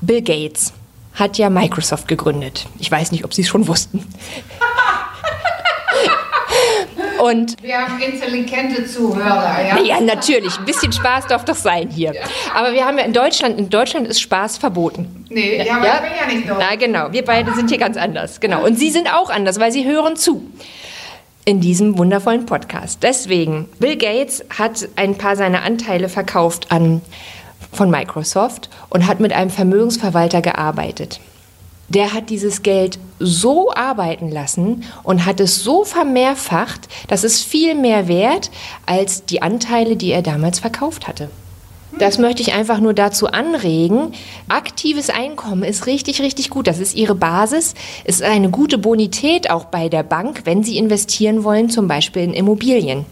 Bill 0.00 0.22
Gates 0.22 0.72
hat 1.14 1.38
ja 1.38 1.50
Microsoft 1.50 2.08
gegründet. 2.08 2.66
Ich 2.78 2.90
weiß 2.90 3.12
nicht, 3.12 3.24
ob 3.24 3.34
Sie 3.34 3.42
es 3.42 3.48
schon 3.48 3.66
wussten. 3.68 4.06
Und 7.20 7.62
wir 7.62 7.76
haben 7.76 8.00
intelligente 8.00 8.86
Zuhörer, 8.86 9.62
ja? 9.62 9.78
Ja, 9.80 10.00
natürlich. 10.00 10.58
Ein 10.58 10.64
bisschen 10.64 10.90
Spaß 10.90 11.26
darf 11.26 11.44
doch 11.44 11.54
sein 11.54 11.90
hier. 11.90 12.14
Ja. 12.14 12.22
Aber 12.54 12.72
wir 12.72 12.86
haben 12.86 12.96
ja 12.96 13.04
in 13.04 13.12
Deutschland, 13.12 13.58
in 13.58 13.68
Deutschland 13.68 14.08
ist 14.08 14.22
Spaß 14.22 14.56
verboten. 14.56 15.26
Nee, 15.28 15.58
ja, 15.58 15.64
ja? 15.64 15.96
ich 15.96 16.00
bin 16.00 16.12
ja 16.18 16.26
nicht 16.34 16.48
deutsch. 16.48 16.58
Na 16.58 16.76
genau, 16.76 17.12
wir 17.12 17.24
beide 17.24 17.52
sind 17.52 17.68
hier 17.68 17.78
ganz 17.78 17.98
anders. 17.98 18.40
Genau. 18.40 18.64
Und 18.64 18.78
Sie 18.78 18.90
sind 18.90 19.12
auch 19.12 19.28
anders, 19.28 19.60
weil 19.60 19.70
Sie 19.70 19.84
hören 19.84 20.16
zu 20.16 20.50
in 21.44 21.60
diesem 21.60 21.98
wundervollen 21.98 22.46
Podcast. 22.46 23.02
Deswegen, 23.02 23.68
Bill 23.78 23.96
Gates 23.96 24.44
hat 24.56 24.88
ein 24.96 25.16
paar 25.16 25.36
seiner 25.36 25.62
Anteile 25.62 26.08
verkauft 26.08 26.70
an 26.70 27.02
von 27.72 27.90
Microsoft 27.90 28.68
und 28.88 29.06
hat 29.06 29.20
mit 29.20 29.32
einem 29.32 29.50
Vermögensverwalter 29.50 30.42
gearbeitet. 30.42 31.20
Der 31.88 32.12
hat 32.12 32.30
dieses 32.30 32.62
Geld 32.62 32.98
so 33.18 33.72
arbeiten 33.72 34.30
lassen 34.30 34.84
und 35.02 35.26
hat 35.26 35.40
es 35.40 35.64
so 35.64 35.84
vermehrfacht, 35.84 36.88
dass 37.08 37.24
es 37.24 37.42
viel 37.42 37.74
mehr 37.74 38.06
wert 38.06 38.50
als 38.86 39.24
die 39.24 39.42
Anteile, 39.42 39.96
die 39.96 40.12
er 40.12 40.22
damals 40.22 40.60
verkauft 40.60 41.08
hatte. 41.08 41.30
Das 41.98 42.18
möchte 42.18 42.40
ich 42.42 42.52
einfach 42.52 42.78
nur 42.78 42.94
dazu 42.94 43.26
anregen. 43.26 44.12
Aktives 44.48 45.10
Einkommen 45.10 45.64
ist 45.64 45.86
richtig, 45.86 46.22
richtig 46.22 46.48
gut. 46.48 46.68
Das 46.68 46.78
ist 46.78 46.94
Ihre 46.94 47.16
Basis. 47.16 47.74
Ist 48.04 48.22
eine 48.22 48.50
gute 48.50 48.78
Bonität 48.78 49.50
auch 49.50 49.64
bei 49.64 49.88
der 49.88 50.04
Bank, 50.04 50.42
wenn 50.44 50.62
Sie 50.62 50.78
investieren 50.78 51.42
wollen, 51.42 51.68
zum 51.68 51.88
Beispiel 51.88 52.22
in 52.22 52.32
Immobilien. 52.32 53.06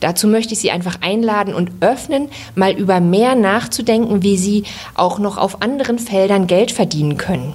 Dazu 0.00 0.26
möchte 0.26 0.54
ich 0.54 0.60
Sie 0.60 0.70
einfach 0.70 0.96
einladen 1.02 1.54
und 1.54 1.70
öffnen, 1.80 2.28
mal 2.54 2.72
über 2.72 3.00
mehr 3.00 3.34
nachzudenken, 3.34 4.22
wie 4.22 4.36
Sie 4.36 4.64
auch 4.94 5.18
noch 5.18 5.36
auf 5.38 5.62
anderen 5.62 5.98
Feldern 5.98 6.46
Geld 6.46 6.72
verdienen 6.72 7.16
können. 7.16 7.54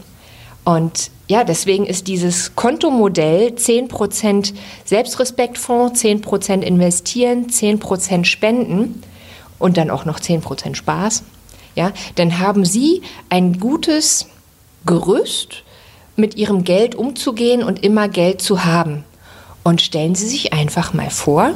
Und 0.63 1.12
ja, 1.27 1.43
deswegen 1.43 1.86
ist 1.86 2.08
dieses 2.08 2.55
Kontomodell 2.55 3.49
10% 3.49 4.53
Selbstrespektfonds, 4.84 6.03
10% 6.03 6.62
investieren, 6.62 7.47
10% 7.47 8.25
spenden 8.25 9.01
und 9.58 9.77
dann 9.77 9.89
auch 9.89 10.05
noch 10.05 10.19
10% 10.19 10.75
Spaß. 10.75 11.23
Ja, 11.75 11.91
dann 12.15 12.39
haben 12.39 12.63
Sie 12.63 13.01
ein 13.29 13.60
gutes 13.60 14.27
Gerüst, 14.86 15.63
mit 16.15 16.36
Ihrem 16.36 16.63
Geld 16.63 16.95
umzugehen 16.95 17.63
und 17.63 17.84
immer 17.84 18.08
Geld 18.08 18.41
zu 18.41 18.63
haben. 18.63 19.03
Und 19.63 19.81
stellen 19.81 20.15
Sie 20.15 20.27
sich 20.27 20.53
einfach 20.53 20.93
mal 20.93 21.10
vor, 21.10 21.51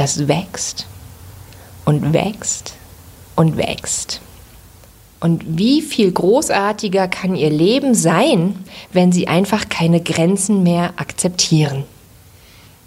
das 0.00 0.28
wächst 0.28 0.86
und 1.84 2.14
wächst 2.14 2.72
und 3.36 3.58
wächst. 3.58 4.22
Und 5.20 5.44
wie 5.58 5.82
viel 5.82 6.10
großartiger 6.10 7.06
kann 7.06 7.36
Ihr 7.36 7.50
Leben 7.50 7.94
sein, 7.94 8.64
wenn 8.94 9.12
Sie 9.12 9.28
einfach 9.28 9.68
keine 9.68 10.00
Grenzen 10.00 10.62
mehr 10.62 10.94
akzeptieren? 10.96 11.84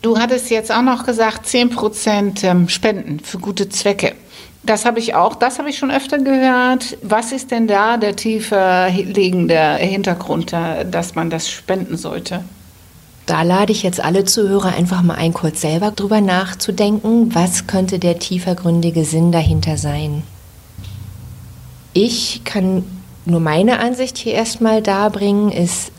Du 0.02 0.18
hattest 0.18 0.50
jetzt 0.50 0.72
auch 0.72 0.82
noch 0.82 1.06
gesagt, 1.06 1.46
10% 1.46 2.44
ähm, 2.44 2.68
Spenden 2.68 3.20
für 3.20 3.38
gute 3.38 3.70
Zwecke. 3.70 4.16
Das 4.64 4.84
habe 4.84 4.98
ich 4.98 5.14
auch, 5.14 5.36
das 5.36 5.60
habe 5.60 5.70
ich 5.70 5.78
schon 5.78 5.92
öfter 5.92 6.18
gehört. 6.18 6.98
Was 7.04 7.32
ist 7.32 7.52
denn 7.52 7.68
da 7.68 7.98
der 7.98 8.16
tiefer 8.16 8.90
liegende 8.90 9.76
Hintergrund, 9.76 10.52
dass 10.52 11.14
man 11.14 11.30
das 11.30 11.48
spenden 11.48 11.96
sollte? 11.96 12.44
Da 13.26 13.44
lade 13.44 13.72
ich 13.72 13.84
jetzt 13.84 14.04
alle 14.04 14.26
Zuhörer 14.26 14.74
einfach 14.76 15.02
mal 15.02 15.16
ein, 15.16 15.34
kurz 15.34 15.62
selber 15.62 15.92
drüber 15.92 16.20
nachzudenken, 16.20 17.34
was 17.34 17.68
könnte 17.68 18.00
der 18.00 18.20
tiefergründige 18.20 19.06
Sinn 19.06 19.32
dahinter 19.32 19.78
sein. 19.78 20.24
Ich 21.94 22.42
kann 22.44 22.84
nur 23.26 23.40
meine 23.40 23.80
Ansicht 23.80 24.18
hier 24.18 24.34
erstmal 24.34 24.82
darbringen, 24.82 25.52
ist, 25.52 25.92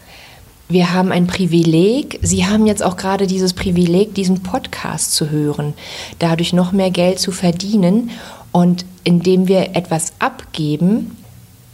wir 0.69 0.95
haben 0.95 1.13
ein 1.13 1.27
Privileg. 1.27 2.19
Sie 2.23 2.47
haben 2.47 2.67
jetzt 2.67 2.83
auch 2.83 2.97
gerade 2.97 3.27
dieses 3.27 3.53
Privileg, 3.53 4.15
diesen 4.15 4.43
Podcast 4.43 5.15
zu 5.15 5.31
hören, 5.31 5.75
dadurch 6.19 6.53
noch 6.53 6.73
mehr 6.73 6.91
Geld 6.91 7.19
zu 7.19 7.33
verdienen. 7.33 8.11
Und 8.51 8.87
indem 9.05 9.47
wir 9.47 9.77
etwas 9.77 10.15
abgeben, 10.19 11.17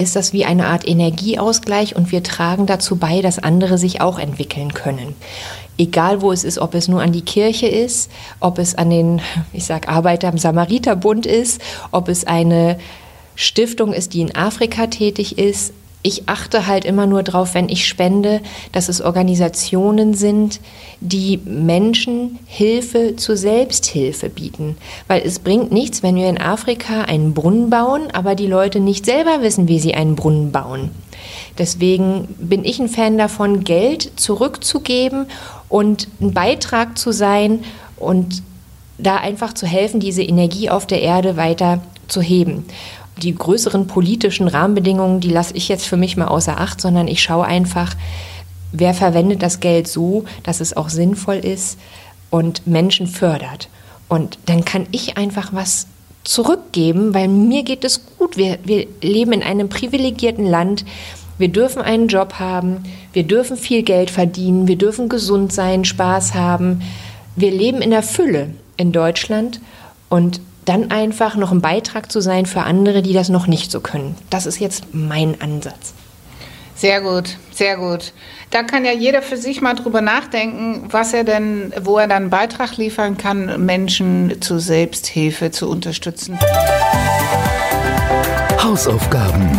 ist 0.00 0.16
das 0.16 0.32
wie 0.32 0.44
eine 0.44 0.66
Art 0.66 0.86
Energieausgleich 0.86 1.94
und 1.94 2.10
wir 2.10 2.22
tragen 2.22 2.66
dazu 2.66 2.96
bei, 2.96 3.20
dass 3.20 3.38
andere 3.38 3.78
sich 3.78 4.00
auch 4.00 4.18
entwickeln 4.18 4.74
können. 4.74 5.14
Egal 5.78 6.20
wo 6.20 6.32
es 6.32 6.44
ist, 6.44 6.58
ob 6.58 6.74
es 6.74 6.88
nur 6.88 7.02
an 7.02 7.12
die 7.12 7.22
Kirche 7.22 7.66
ist, 7.66 8.10
ob 8.40 8.58
es 8.58 8.74
an 8.74 8.90
den, 8.90 9.20
ich 9.52 9.64
sag 9.64 9.88
Arbeiter 9.88 10.28
am 10.28 10.38
Samariterbund 10.38 11.26
ist, 11.26 11.60
ob 11.90 12.08
es 12.08 12.26
eine 12.26 12.78
Stiftung 13.34 13.92
ist, 13.92 14.12
die 14.12 14.20
in 14.20 14.34
Afrika 14.34 14.88
tätig 14.88 15.38
ist. 15.38 15.72
Ich 16.02 16.28
achte 16.28 16.66
halt 16.66 16.84
immer 16.84 17.06
nur 17.06 17.22
drauf, 17.22 17.54
wenn 17.54 17.68
ich 17.68 17.86
spende, 17.86 18.40
dass 18.72 18.88
es 18.88 19.02
Organisationen 19.02 20.14
sind, 20.14 20.60
die 21.00 21.38
Menschen 21.44 22.38
Hilfe 22.46 23.16
zur 23.16 23.36
Selbsthilfe 23.36 24.30
bieten. 24.30 24.76
Weil 25.08 25.22
es 25.22 25.40
bringt 25.40 25.72
nichts, 25.72 26.02
wenn 26.02 26.16
wir 26.16 26.28
in 26.28 26.40
Afrika 26.40 27.02
einen 27.02 27.34
Brunnen 27.34 27.68
bauen, 27.68 28.10
aber 28.12 28.34
die 28.34 28.46
Leute 28.46 28.80
nicht 28.80 29.04
selber 29.04 29.42
wissen, 29.42 29.68
wie 29.68 29.78
sie 29.78 29.94
einen 29.94 30.16
Brunnen 30.16 30.52
bauen. 30.52 30.90
Deswegen 31.58 32.28
bin 32.38 32.64
ich 32.64 32.80
ein 32.80 32.88
Fan 32.88 33.18
davon, 33.18 33.64
Geld 33.64 34.18
zurückzugeben 34.18 35.26
und 35.68 36.08
ein 36.20 36.32
Beitrag 36.32 36.96
zu 36.96 37.12
sein 37.12 37.62
und 37.96 38.42
da 38.96 39.16
einfach 39.16 39.52
zu 39.52 39.66
helfen, 39.66 40.00
diese 40.00 40.22
Energie 40.22 40.70
auf 40.70 40.86
der 40.86 41.02
Erde 41.02 41.36
weiter 41.36 41.80
zu 42.08 42.22
heben 42.22 42.64
die 43.22 43.34
größeren 43.34 43.86
politischen 43.86 44.48
Rahmenbedingungen, 44.48 45.20
die 45.20 45.30
lasse 45.30 45.54
ich 45.54 45.68
jetzt 45.68 45.86
für 45.86 45.96
mich 45.96 46.16
mal 46.16 46.28
außer 46.28 46.60
Acht, 46.60 46.80
sondern 46.80 47.08
ich 47.08 47.22
schaue 47.22 47.44
einfach, 47.44 47.94
wer 48.72 48.94
verwendet 48.94 49.42
das 49.42 49.60
Geld 49.60 49.88
so, 49.88 50.24
dass 50.42 50.60
es 50.60 50.76
auch 50.76 50.88
sinnvoll 50.88 51.36
ist 51.36 51.78
und 52.30 52.66
Menschen 52.66 53.06
fördert. 53.06 53.68
Und 54.08 54.38
dann 54.46 54.64
kann 54.64 54.86
ich 54.90 55.16
einfach 55.16 55.52
was 55.52 55.86
zurückgeben, 56.24 57.14
weil 57.14 57.28
mir 57.28 57.62
geht 57.62 57.84
es 57.84 58.02
gut. 58.18 58.36
Wir, 58.36 58.58
wir 58.64 58.86
leben 59.02 59.32
in 59.32 59.42
einem 59.42 59.68
privilegierten 59.68 60.44
Land. 60.44 60.84
Wir 61.38 61.48
dürfen 61.48 61.80
einen 61.80 62.08
Job 62.08 62.34
haben, 62.34 62.82
wir 63.12 63.22
dürfen 63.22 63.56
viel 63.56 63.82
Geld 63.82 64.10
verdienen, 64.10 64.68
wir 64.68 64.76
dürfen 64.76 65.08
gesund 65.08 65.52
sein, 65.52 65.84
Spaß 65.84 66.34
haben. 66.34 66.82
Wir 67.34 67.50
leben 67.50 67.80
in 67.80 67.90
der 67.90 68.02
Fülle 68.02 68.50
in 68.76 68.92
Deutschland 68.92 69.60
und 70.10 70.40
dann 70.70 70.92
einfach 70.92 71.34
noch 71.34 71.50
ein 71.50 71.60
Beitrag 71.60 72.12
zu 72.12 72.20
sein 72.20 72.46
für 72.46 72.60
andere, 72.60 73.02
die 73.02 73.12
das 73.12 73.28
noch 73.28 73.48
nicht 73.48 73.72
so 73.72 73.80
können. 73.80 74.14
Das 74.30 74.46
ist 74.46 74.60
jetzt 74.60 74.94
mein 74.94 75.40
Ansatz. 75.40 75.94
Sehr 76.76 77.00
gut, 77.00 77.38
sehr 77.50 77.76
gut. 77.76 78.12
Da 78.50 78.62
kann 78.62 78.84
ja 78.84 78.92
jeder 78.92 79.20
für 79.20 79.36
sich 79.36 79.60
mal 79.60 79.74
drüber 79.74 80.00
nachdenken, 80.00 80.84
was 80.88 81.12
er 81.12 81.24
denn, 81.24 81.74
wo 81.82 81.98
er 81.98 82.06
dann 82.06 82.22
einen 82.22 82.30
Beitrag 82.30 82.76
liefern 82.76 83.16
kann, 83.16 83.66
Menschen 83.66 84.40
zur 84.40 84.60
Selbsthilfe 84.60 85.50
zu 85.50 85.68
unterstützen. 85.68 86.38
Hausaufgaben. 88.62 89.50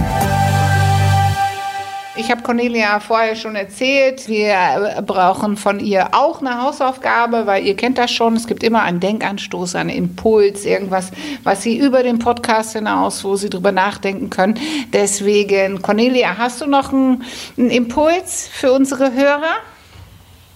Ich 2.17 2.29
habe 2.29 2.41
Cornelia 2.41 2.99
vorher 2.99 3.37
schon 3.37 3.55
erzählt, 3.55 4.27
wir 4.27 5.01
brauchen 5.07 5.55
von 5.55 5.79
ihr 5.79 6.09
auch 6.13 6.41
eine 6.41 6.61
Hausaufgabe, 6.61 7.45
weil 7.45 7.65
ihr 7.65 7.77
kennt 7.77 7.97
das 7.97 8.11
schon. 8.11 8.35
Es 8.35 8.47
gibt 8.47 8.63
immer 8.63 8.81
einen 8.81 8.99
Denkanstoß, 8.99 9.75
einen 9.75 9.89
Impuls, 9.89 10.65
irgendwas, 10.65 11.11
was 11.43 11.61
Sie 11.61 11.77
über 11.77 12.03
den 12.03 12.19
Podcast 12.19 12.73
hinaus, 12.73 13.23
wo 13.23 13.37
Sie 13.37 13.49
drüber 13.49 13.71
nachdenken 13.71 14.29
können. 14.29 14.59
Deswegen, 14.91 15.81
Cornelia, 15.81 16.37
hast 16.37 16.59
du 16.59 16.65
noch 16.65 16.91
einen, 16.91 17.23
einen 17.57 17.69
Impuls 17.69 18.49
für 18.51 18.73
unsere 18.73 19.13
Hörer? 19.13 19.55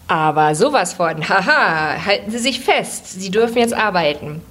Aber 0.10 0.56
sowas 0.56 0.94
von, 0.94 1.30
haha, 1.30 2.06
halten 2.06 2.32
Sie 2.32 2.38
sich 2.38 2.60
fest, 2.60 3.22
Sie 3.22 3.32
dürfen 3.32 3.60
jetzt 3.60 3.74
arbeiten. 3.74 4.42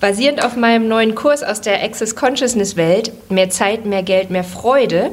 Basierend 0.00 0.44
auf 0.44 0.56
meinem 0.56 0.88
neuen 0.88 1.14
Kurs 1.14 1.44
aus 1.44 1.60
der 1.60 1.84
Access 1.84 2.16
Consciousness 2.16 2.76
Welt, 2.76 3.12
mehr 3.30 3.48
Zeit, 3.48 3.86
mehr 3.86 4.02
Geld, 4.02 4.30
mehr 4.30 4.42
Freude, 4.42 5.12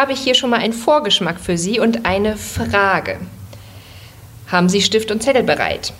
habe 0.00 0.14
ich 0.14 0.20
hier 0.20 0.34
schon 0.34 0.48
mal 0.48 0.60
einen 0.60 0.72
Vorgeschmack 0.72 1.38
für 1.38 1.58
Sie 1.58 1.78
und 1.78 2.06
eine 2.06 2.38
Frage. 2.38 3.18
Haben 4.46 4.70
Sie 4.70 4.80
Stift 4.80 5.10
und 5.10 5.22
Zettel 5.22 5.42
bereit? 5.42 5.92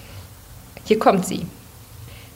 Hier 0.87 0.99
kommt 0.99 1.27
sie. 1.27 1.45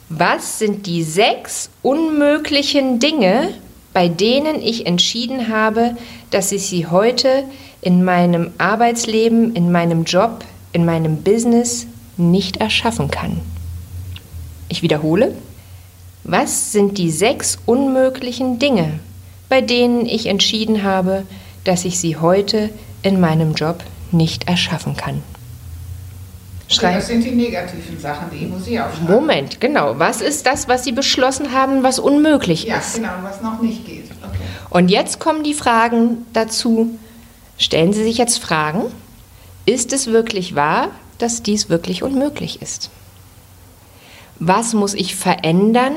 Was 0.07 0.59
sind 0.59 0.85
die 0.85 1.01
sechs 1.01 1.71
unmöglichen 1.81 2.99
Dinge, 2.99 3.55
bei 3.93 4.09
denen 4.09 4.61
ich 4.61 4.85
entschieden 4.85 5.47
habe, 5.47 5.97
dass 6.29 6.51
ich 6.51 6.67
sie 6.67 6.85
heute 6.85 7.45
in 7.81 8.03
meinem 8.03 8.51
Arbeitsleben, 8.59 9.55
in 9.55 9.71
meinem 9.71 10.03
Job, 10.03 10.45
in 10.71 10.85
meinem 10.85 11.23
Business 11.23 11.87
nicht 12.15 12.57
erschaffen 12.57 13.09
kann? 13.09 13.41
Ich 14.69 14.83
wiederhole. 14.83 15.33
Was 16.23 16.71
sind 16.71 16.99
die 16.99 17.09
sechs 17.09 17.57
unmöglichen 17.65 18.59
Dinge, 18.59 18.99
bei 19.49 19.61
denen 19.61 20.05
ich 20.05 20.27
entschieden 20.27 20.83
habe, 20.83 21.23
dass 21.65 21.83
ich 21.83 21.99
sie 21.99 22.15
heute 22.15 22.69
in 23.01 23.19
meinem 23.19 23.53
Job 23.53 23.83
nicht 24.11 24.47
erschaffen 24.47 24.95
kann. 24.95 25.21
Schreib 26.67 26.95
das 26.95 27.07
sind 27.07 27.23
die 27.23 27.31
negativen 27.31 27.99
Sachen, 27.99 28.27
die 28.31 28.47
muss 28.47 28.65
ich 28.65 28.79
aufschreiben. 28.79 29.13
Moment, 29.13 29.61
genau. 29.61 29.99
Was 29.99 30.21
ist 30.21 30.47
das, 30.47 30.67
was 30.67 30.83
Sie 30.83 30.93
beschlossen 30.93 31.51
haben, 31.51 31.83
was 31.83 31.99
unmöglich 31.99 32.63
ja, 32.63 32.77
ist? 32.77 32.97
Ja, 32.97 33.03
genau, 33.03 33.13
was 33.23 33.41
noch 33.41 33.61
nicht 33.61 33.85
geht. 33.85 34.05
Okay. 34.23 34.37
Und 34.71 34.89
jetzt 34.89 35.19
kommen 35.19 35.43
die 35.43 35.53
Fragen 35.53 36.25
dazu. 36.33 36.97
Stellen 37.57 37.93
Sie 37.93 38.03
sich 38.03 38.17
jetzt 38.17 38.39
Fragen. 38.39 38.83
Ist 39.67 39.93
es 39.93 40.07
wirklich 40.07 40.55
wahr, 40.55 40.89
dass 41.19 41.43
dies 41.43 41.69
wirklich 41.69 42.01
unmöglich 42.01 42.61
ist? 42.61 42.89
Was 44.39 44.73
muss 44.73 44.95
ich 44.95 45.15
verändern, 45.15 45.93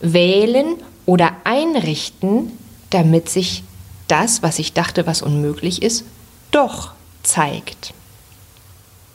wählen 0.00 0.74
oder 1.06 1.30
einrichten, 1.44 2.52
damit 2.90 3.28
sich 3.28 3.62
das, 4.08 4.42
was 4.42 4.58
ich 4.58 4.72
dachte, 4.72 5.06
was 5.06 5.22
unmöglich 5.22 5.82
ist, 5.82 6.04
doch 6.50 6.92
zeigt. 7.22 7.92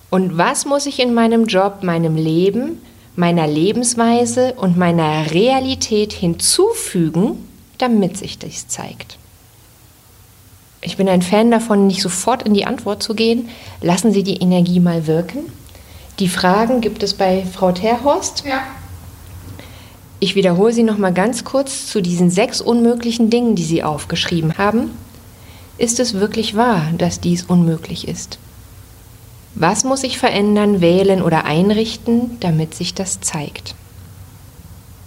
Und 0.09 0.37
was 0.37 0.65
muss 0.65 0.85
ich 0.85 0.99
in 0.99 1.13
meinem 1.13 1.45
Job, 1.45 1.81
meinem 1.81 2.15
Leben, 2.15 2.79
meiner 3.15 3.47
Lebensweise 3.47 4.53
und 4.53 4.77
meiner 4.77 5.31
Realität 5.31 6.13
hinzufügen, 6.13 7.47
damit 7.79 8.17
sich 8.17 8.37
dies 8.37 8.67
zeigt? 8.67 9.17
Ich 10.81 10.97
bin 10.97 11.07
ein 11.09 11.21
Fan 11.21 11.49
davon, 11.49 11.87
nicht 11.87 12.01
sofort 12.01 12.43
in 12.43 12.53
die 12.53 12.65
Antwort 12.65 13.01
zu 13.01 13.15
gehen. 13.15 13.49
Lassen 13.81 14.11
Sie 14.11 14.23
die 14.23 14.37
Energie 14.37 14.79
mal 14.79 15.07
wirken. 15.07 15.51
Die 16.19 16.27
Fragen 16.27 16.81
gibt 16.81 17.01
es 17.03 17.13
bei 17.13 17.45
Frau 17.51 17.71
Terhorst. 17.71 18.43
Ja. 18.45 18.63
Ich 20.23 20.35
wiederhole 20.35 20.71
sie 20.71 20.83
noch 20.83 20.97
mal 20.97 21.11
ganz 21.11 21.43
kurz 21.43 21.87
zu 21.87 22.01
diesen 22.01 22.29
sechs 22.29 22.61
unmöglichen 22.61 23.29
Dingen, 23.29 23.55
die 23.55 23.65
Sie 23.65 23.83
aufgeschrieben 23.83 24.57
haben. 24.57 24.91
Ist 25.77 25.99
es 25.99 26.13
wirklich 26.13 26.55
wahr, 26.55 26.93
dass 26.97 27.19
dies 27.19 27.43
unmöglich 27.43 28.07
ist? 28.07 28.39
Was 29.53 29.83
muss 29.83 30.01
ich 30.01 30.17
verändern, 30.17 30.79
wählen 30.79 31.21
oder 31.21 31.43
einrichten, 31.43 32.37
damit 32.39 32.73
sich 32.73 32.93
das 32.93 33.19
zeigt? 33.19 33.75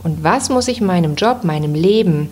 Und 0.02 0.22
was 0.22 0.50
muss 0.50 0.68
ich 0.68 0.82
meinem 0.82 1.14
Job, 1.14 1.44
meinem 1.44 1.74
Leben, 1.74 2.28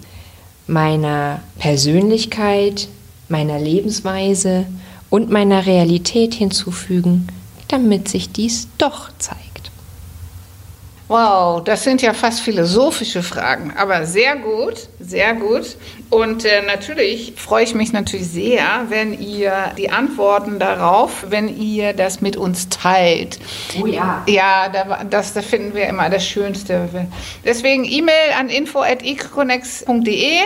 meiner 0.66 1.40
Persönlichkeit, 1.58 2.88
meiner 3.30 3.58
Lebensweise 3.58 4.66
und 5.08 5.30
meiner 5.30 5.64
Realität 5.64 6.34
hinzufügen, 6.34 7.28
damit 7.66 8.08
sich 8.08 8.30
dies 8.30 8.68
doch 8.76 9.08
zeigt? 9.18 9.53
Wow, 11.06 11.62
das 11.62 11.84
sind 11.84 12.00
ja 12.00 12.14
fast 12.14 12.40
philosophische 12.40 13.22
Fragen, 13.22 13.72
aber 13.76 14.06
sehr 14.06 14.36
gut, 14.36 14.88
sehr 15.00 15.34
gut. 15.34 15.76
Und 16.14 16.44
äh, 16.44 16.62
natürlich 16.62 17.32
freue 17.36 17.64
ich 17.64 17.74
mich 17.74 17.92
natürlich 17.92 18.28
sehr, 18.28 18.62
wenn 18.88 19.20
ihr 19.20 19.72
die 19.76 19.90
Antworten 19.90 20.58
darauf, 20.58 21.26
wenn 21.28 21.48
ihr 21.48 21.92
das 21.92 22.20
mit 22.20 22.36
uns 22.36 22.68
teilt. 22.68 23.38
Oh 23.80 23.86
ja. 23.86 24.22
Ja, 24.28 24.68
das, 25.10 25.32
das 25.32 25.44
finden 25.44 25.74
wir 25.74 25.86
immer 25.86 26.08
das 26.10 26.26
Schönste. 26.26 26.88
Deswegen 27.44 27.84
E-Mail 27.84 28.32
an 28.38 28.48
info.econex.de. 28.48 30.38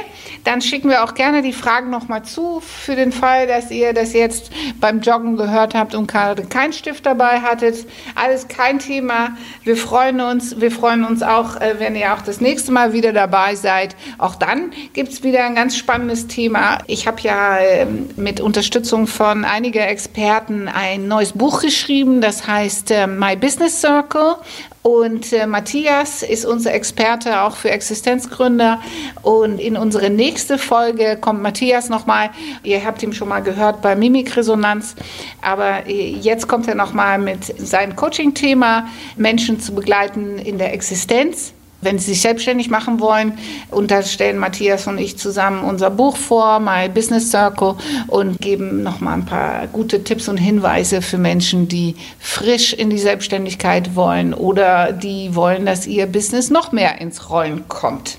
Dann 0.44 0.62
schicken 0.62 0.88
wir 0.88 1.04
auch 1.04 1.14
gerne 1.14 1.42
die 1.42 1.52
Fragen 1.52 1.90
nochmal 1.90 2.22
zu, 2.22 2.60
für 2.60 2.96
den 2.96 3.12
Fall, 3.12 3.46
dass 3.46 3.70
ihr 3.70 3.92
das 3.92 4.14
jetzt 4.14 4.50
beim 4.80 5.00
Joggen 5.00 5.36
gehört 5.36 5.74
habt 5.74 5.94
und 5.94 6.06
gerade 6.06 6.44
keinen 6.44 6.72
Stift 6.72 7.04
dabei 7.04 7.40
hattet. 7.40 7.86
Alles 8.14 8.48
kein 8.48 8.78
Thema. 8.78 9.36
Wir 9.64 9.76
freuen 9.76 10.20
uns 10.20 10.58
wir 10.60 10.70
freuen 10.70 11.04
uns 11.04 11.22
auch, 11.22 11.56
äh, 11.60 11.74
wenn 11.78 11.94
ihr 11.94 12.14
auch 12.14 12.22
das 12.22 12.40
nächste 12.40 12.72
Mal 12.72 12.94
wieder 12.94 13.12
dabei 13.12 13.54
seid. 13.54 13.96
Auch 14.16 14.34
dann 14.34 14.70
gibt 14.94 15.12
es 15.12 15.22
wieder 15.22 15.44
ein 15.44 15.57
ganz 15.58 15.76
spannendes 15.76 16.28
Thema. 16.28 16.78
Ich 16.86 17.08
habe 17.08 17.20
ja 17.22 17.58
ähm, 17.58 18.10
mit 18.14 18.40
Unterstützung 18.40 19.08
von 19.08 19.44
einigen 19.44 19.80
Experten 19.80 20.68
ein 20.68 21.08
neues 21.08 21.32
Buch 21.32 21.62
geschrieben, 21.62 22.20
das 22.20 22.46
heißt 22.46 22.92
äh, 22.92 23.08
My 23.08 23.34
Business 23.34 23.80
Circle. 23.80 24.36
Und 24.82 25.32
äh, 25.32 25.48
Matthias 25.48 26.22
ist 26.22 26.44
unser 26.44 26.72
Experte 26.74 27.42
auch 27.42 27.56
für 27.56 27.72
Existenzgründer. 27.72 28.80
Und 29.22 29.58
in 29.58 29.76
unsere 29.76 30.10
nächste 30.10 30.58
Folge 30.58 31.18
kommt 31.20 31.42
Matthias 31.42 31.88
nochmal. 31.88 32.30
Ihr 32.62 32.84
habt 32.84 33.02
ihn 33.02 33.12
schon 33.12 33.28
mal 33.28 33.40
gehört 33.40 33.82
bei 33.82 33.96
Mimikresonanz. 33.96 34.94
Aber 35.42 35.88
äh, 35.88 36.12
jetzt 36.12 36.46
kommt 36.46 36.68
er 36.68 36.76
nochmal 36.76 37.18
mit 37.18 37.44
seinem 37.58 37.96
Coaching-Thema, 37.96 38.86
Menschen 39.16 39.58
zu 39.58 39.74
begleiten 39.74 40.38
in 40.38 40.56
der 40.56 40.72
Existenz 40.72 41.52
wenn 41.80 41.98
Sie 41.98 42.12
sich 42.12 42.22
selbstständig 42.22 42.70
machen 42.70 43.00
wollen. 43.00 43.38
Und 43.70 43.90
da 43.90 44.02
stellen 44.02 44.38
Matthias 44.38 44.86
und 44.86 44.98
ich 44.98 45.18
zusammen 45.18 45.64
unser 45.64 45.90
Buch 45.90 46.16
vor, 46.16 46.60
My 46.60 46.88
Business 46.88 47.30
Circle, 47.30 47.74
und 48.06 48.40
geben 48.40 48.82
nochmal 48.82 49.14
ein 49.14 49.26
paar 49.26 49.66
gute 49.68 50.04
Tipps 50.04 50.28
und 50.28 50.36
Hinweise 50.36 51.02
für 51.02 51.18
Menschen, 51.18 51.68
die 51.68 51.96
frisch 52.18 52.72
in 52.72 52.90
die 52.90 52.98
Selbstständigkeit 52.98 53.94
wollen 53.94 54.34
oder 54.34 54.92
die 54.92 55.34
wollen, 55.34 55.66
dass 55.66 55.86
ihr 55.86 56.06
Business 56.06 56.50
noch 56.50 56.72
mehr 56.72 57.00
ins 57.00 57.30
Rollen 57.30 57.68
kommt. 57.68 58.18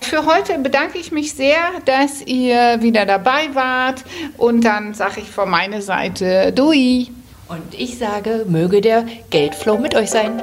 Für 0.00 0.26
heute 0.26 0.58
bedanke 0.58 0.98
ich 0.98 1.12
mich 1.12 1.32
sehr, 1.32 1.58
dass 1.84 2.22
ihr 2.22 2.82
wieder 2.82 3.06
dabei 3.06 3.54
wart. 3.54 4.04
Und 4.36 4.64
dann 4.64 4.94
sage 4.94 5.20
ich 5.20 5.30
von 5.30 5.48
meiner 5.48 5.80
Seite 5.80 6.52
Dui. 6.52 7.08
Und 7.48 7.74
ich 7.78 7.98
sage, 7.98 8.44
möge 8.48 8.80
der 8.80 9.06
Geldflow 9.30 9.78
mit 9.78 9.94
euch 9.94 10.10
sein. 10.10 10.42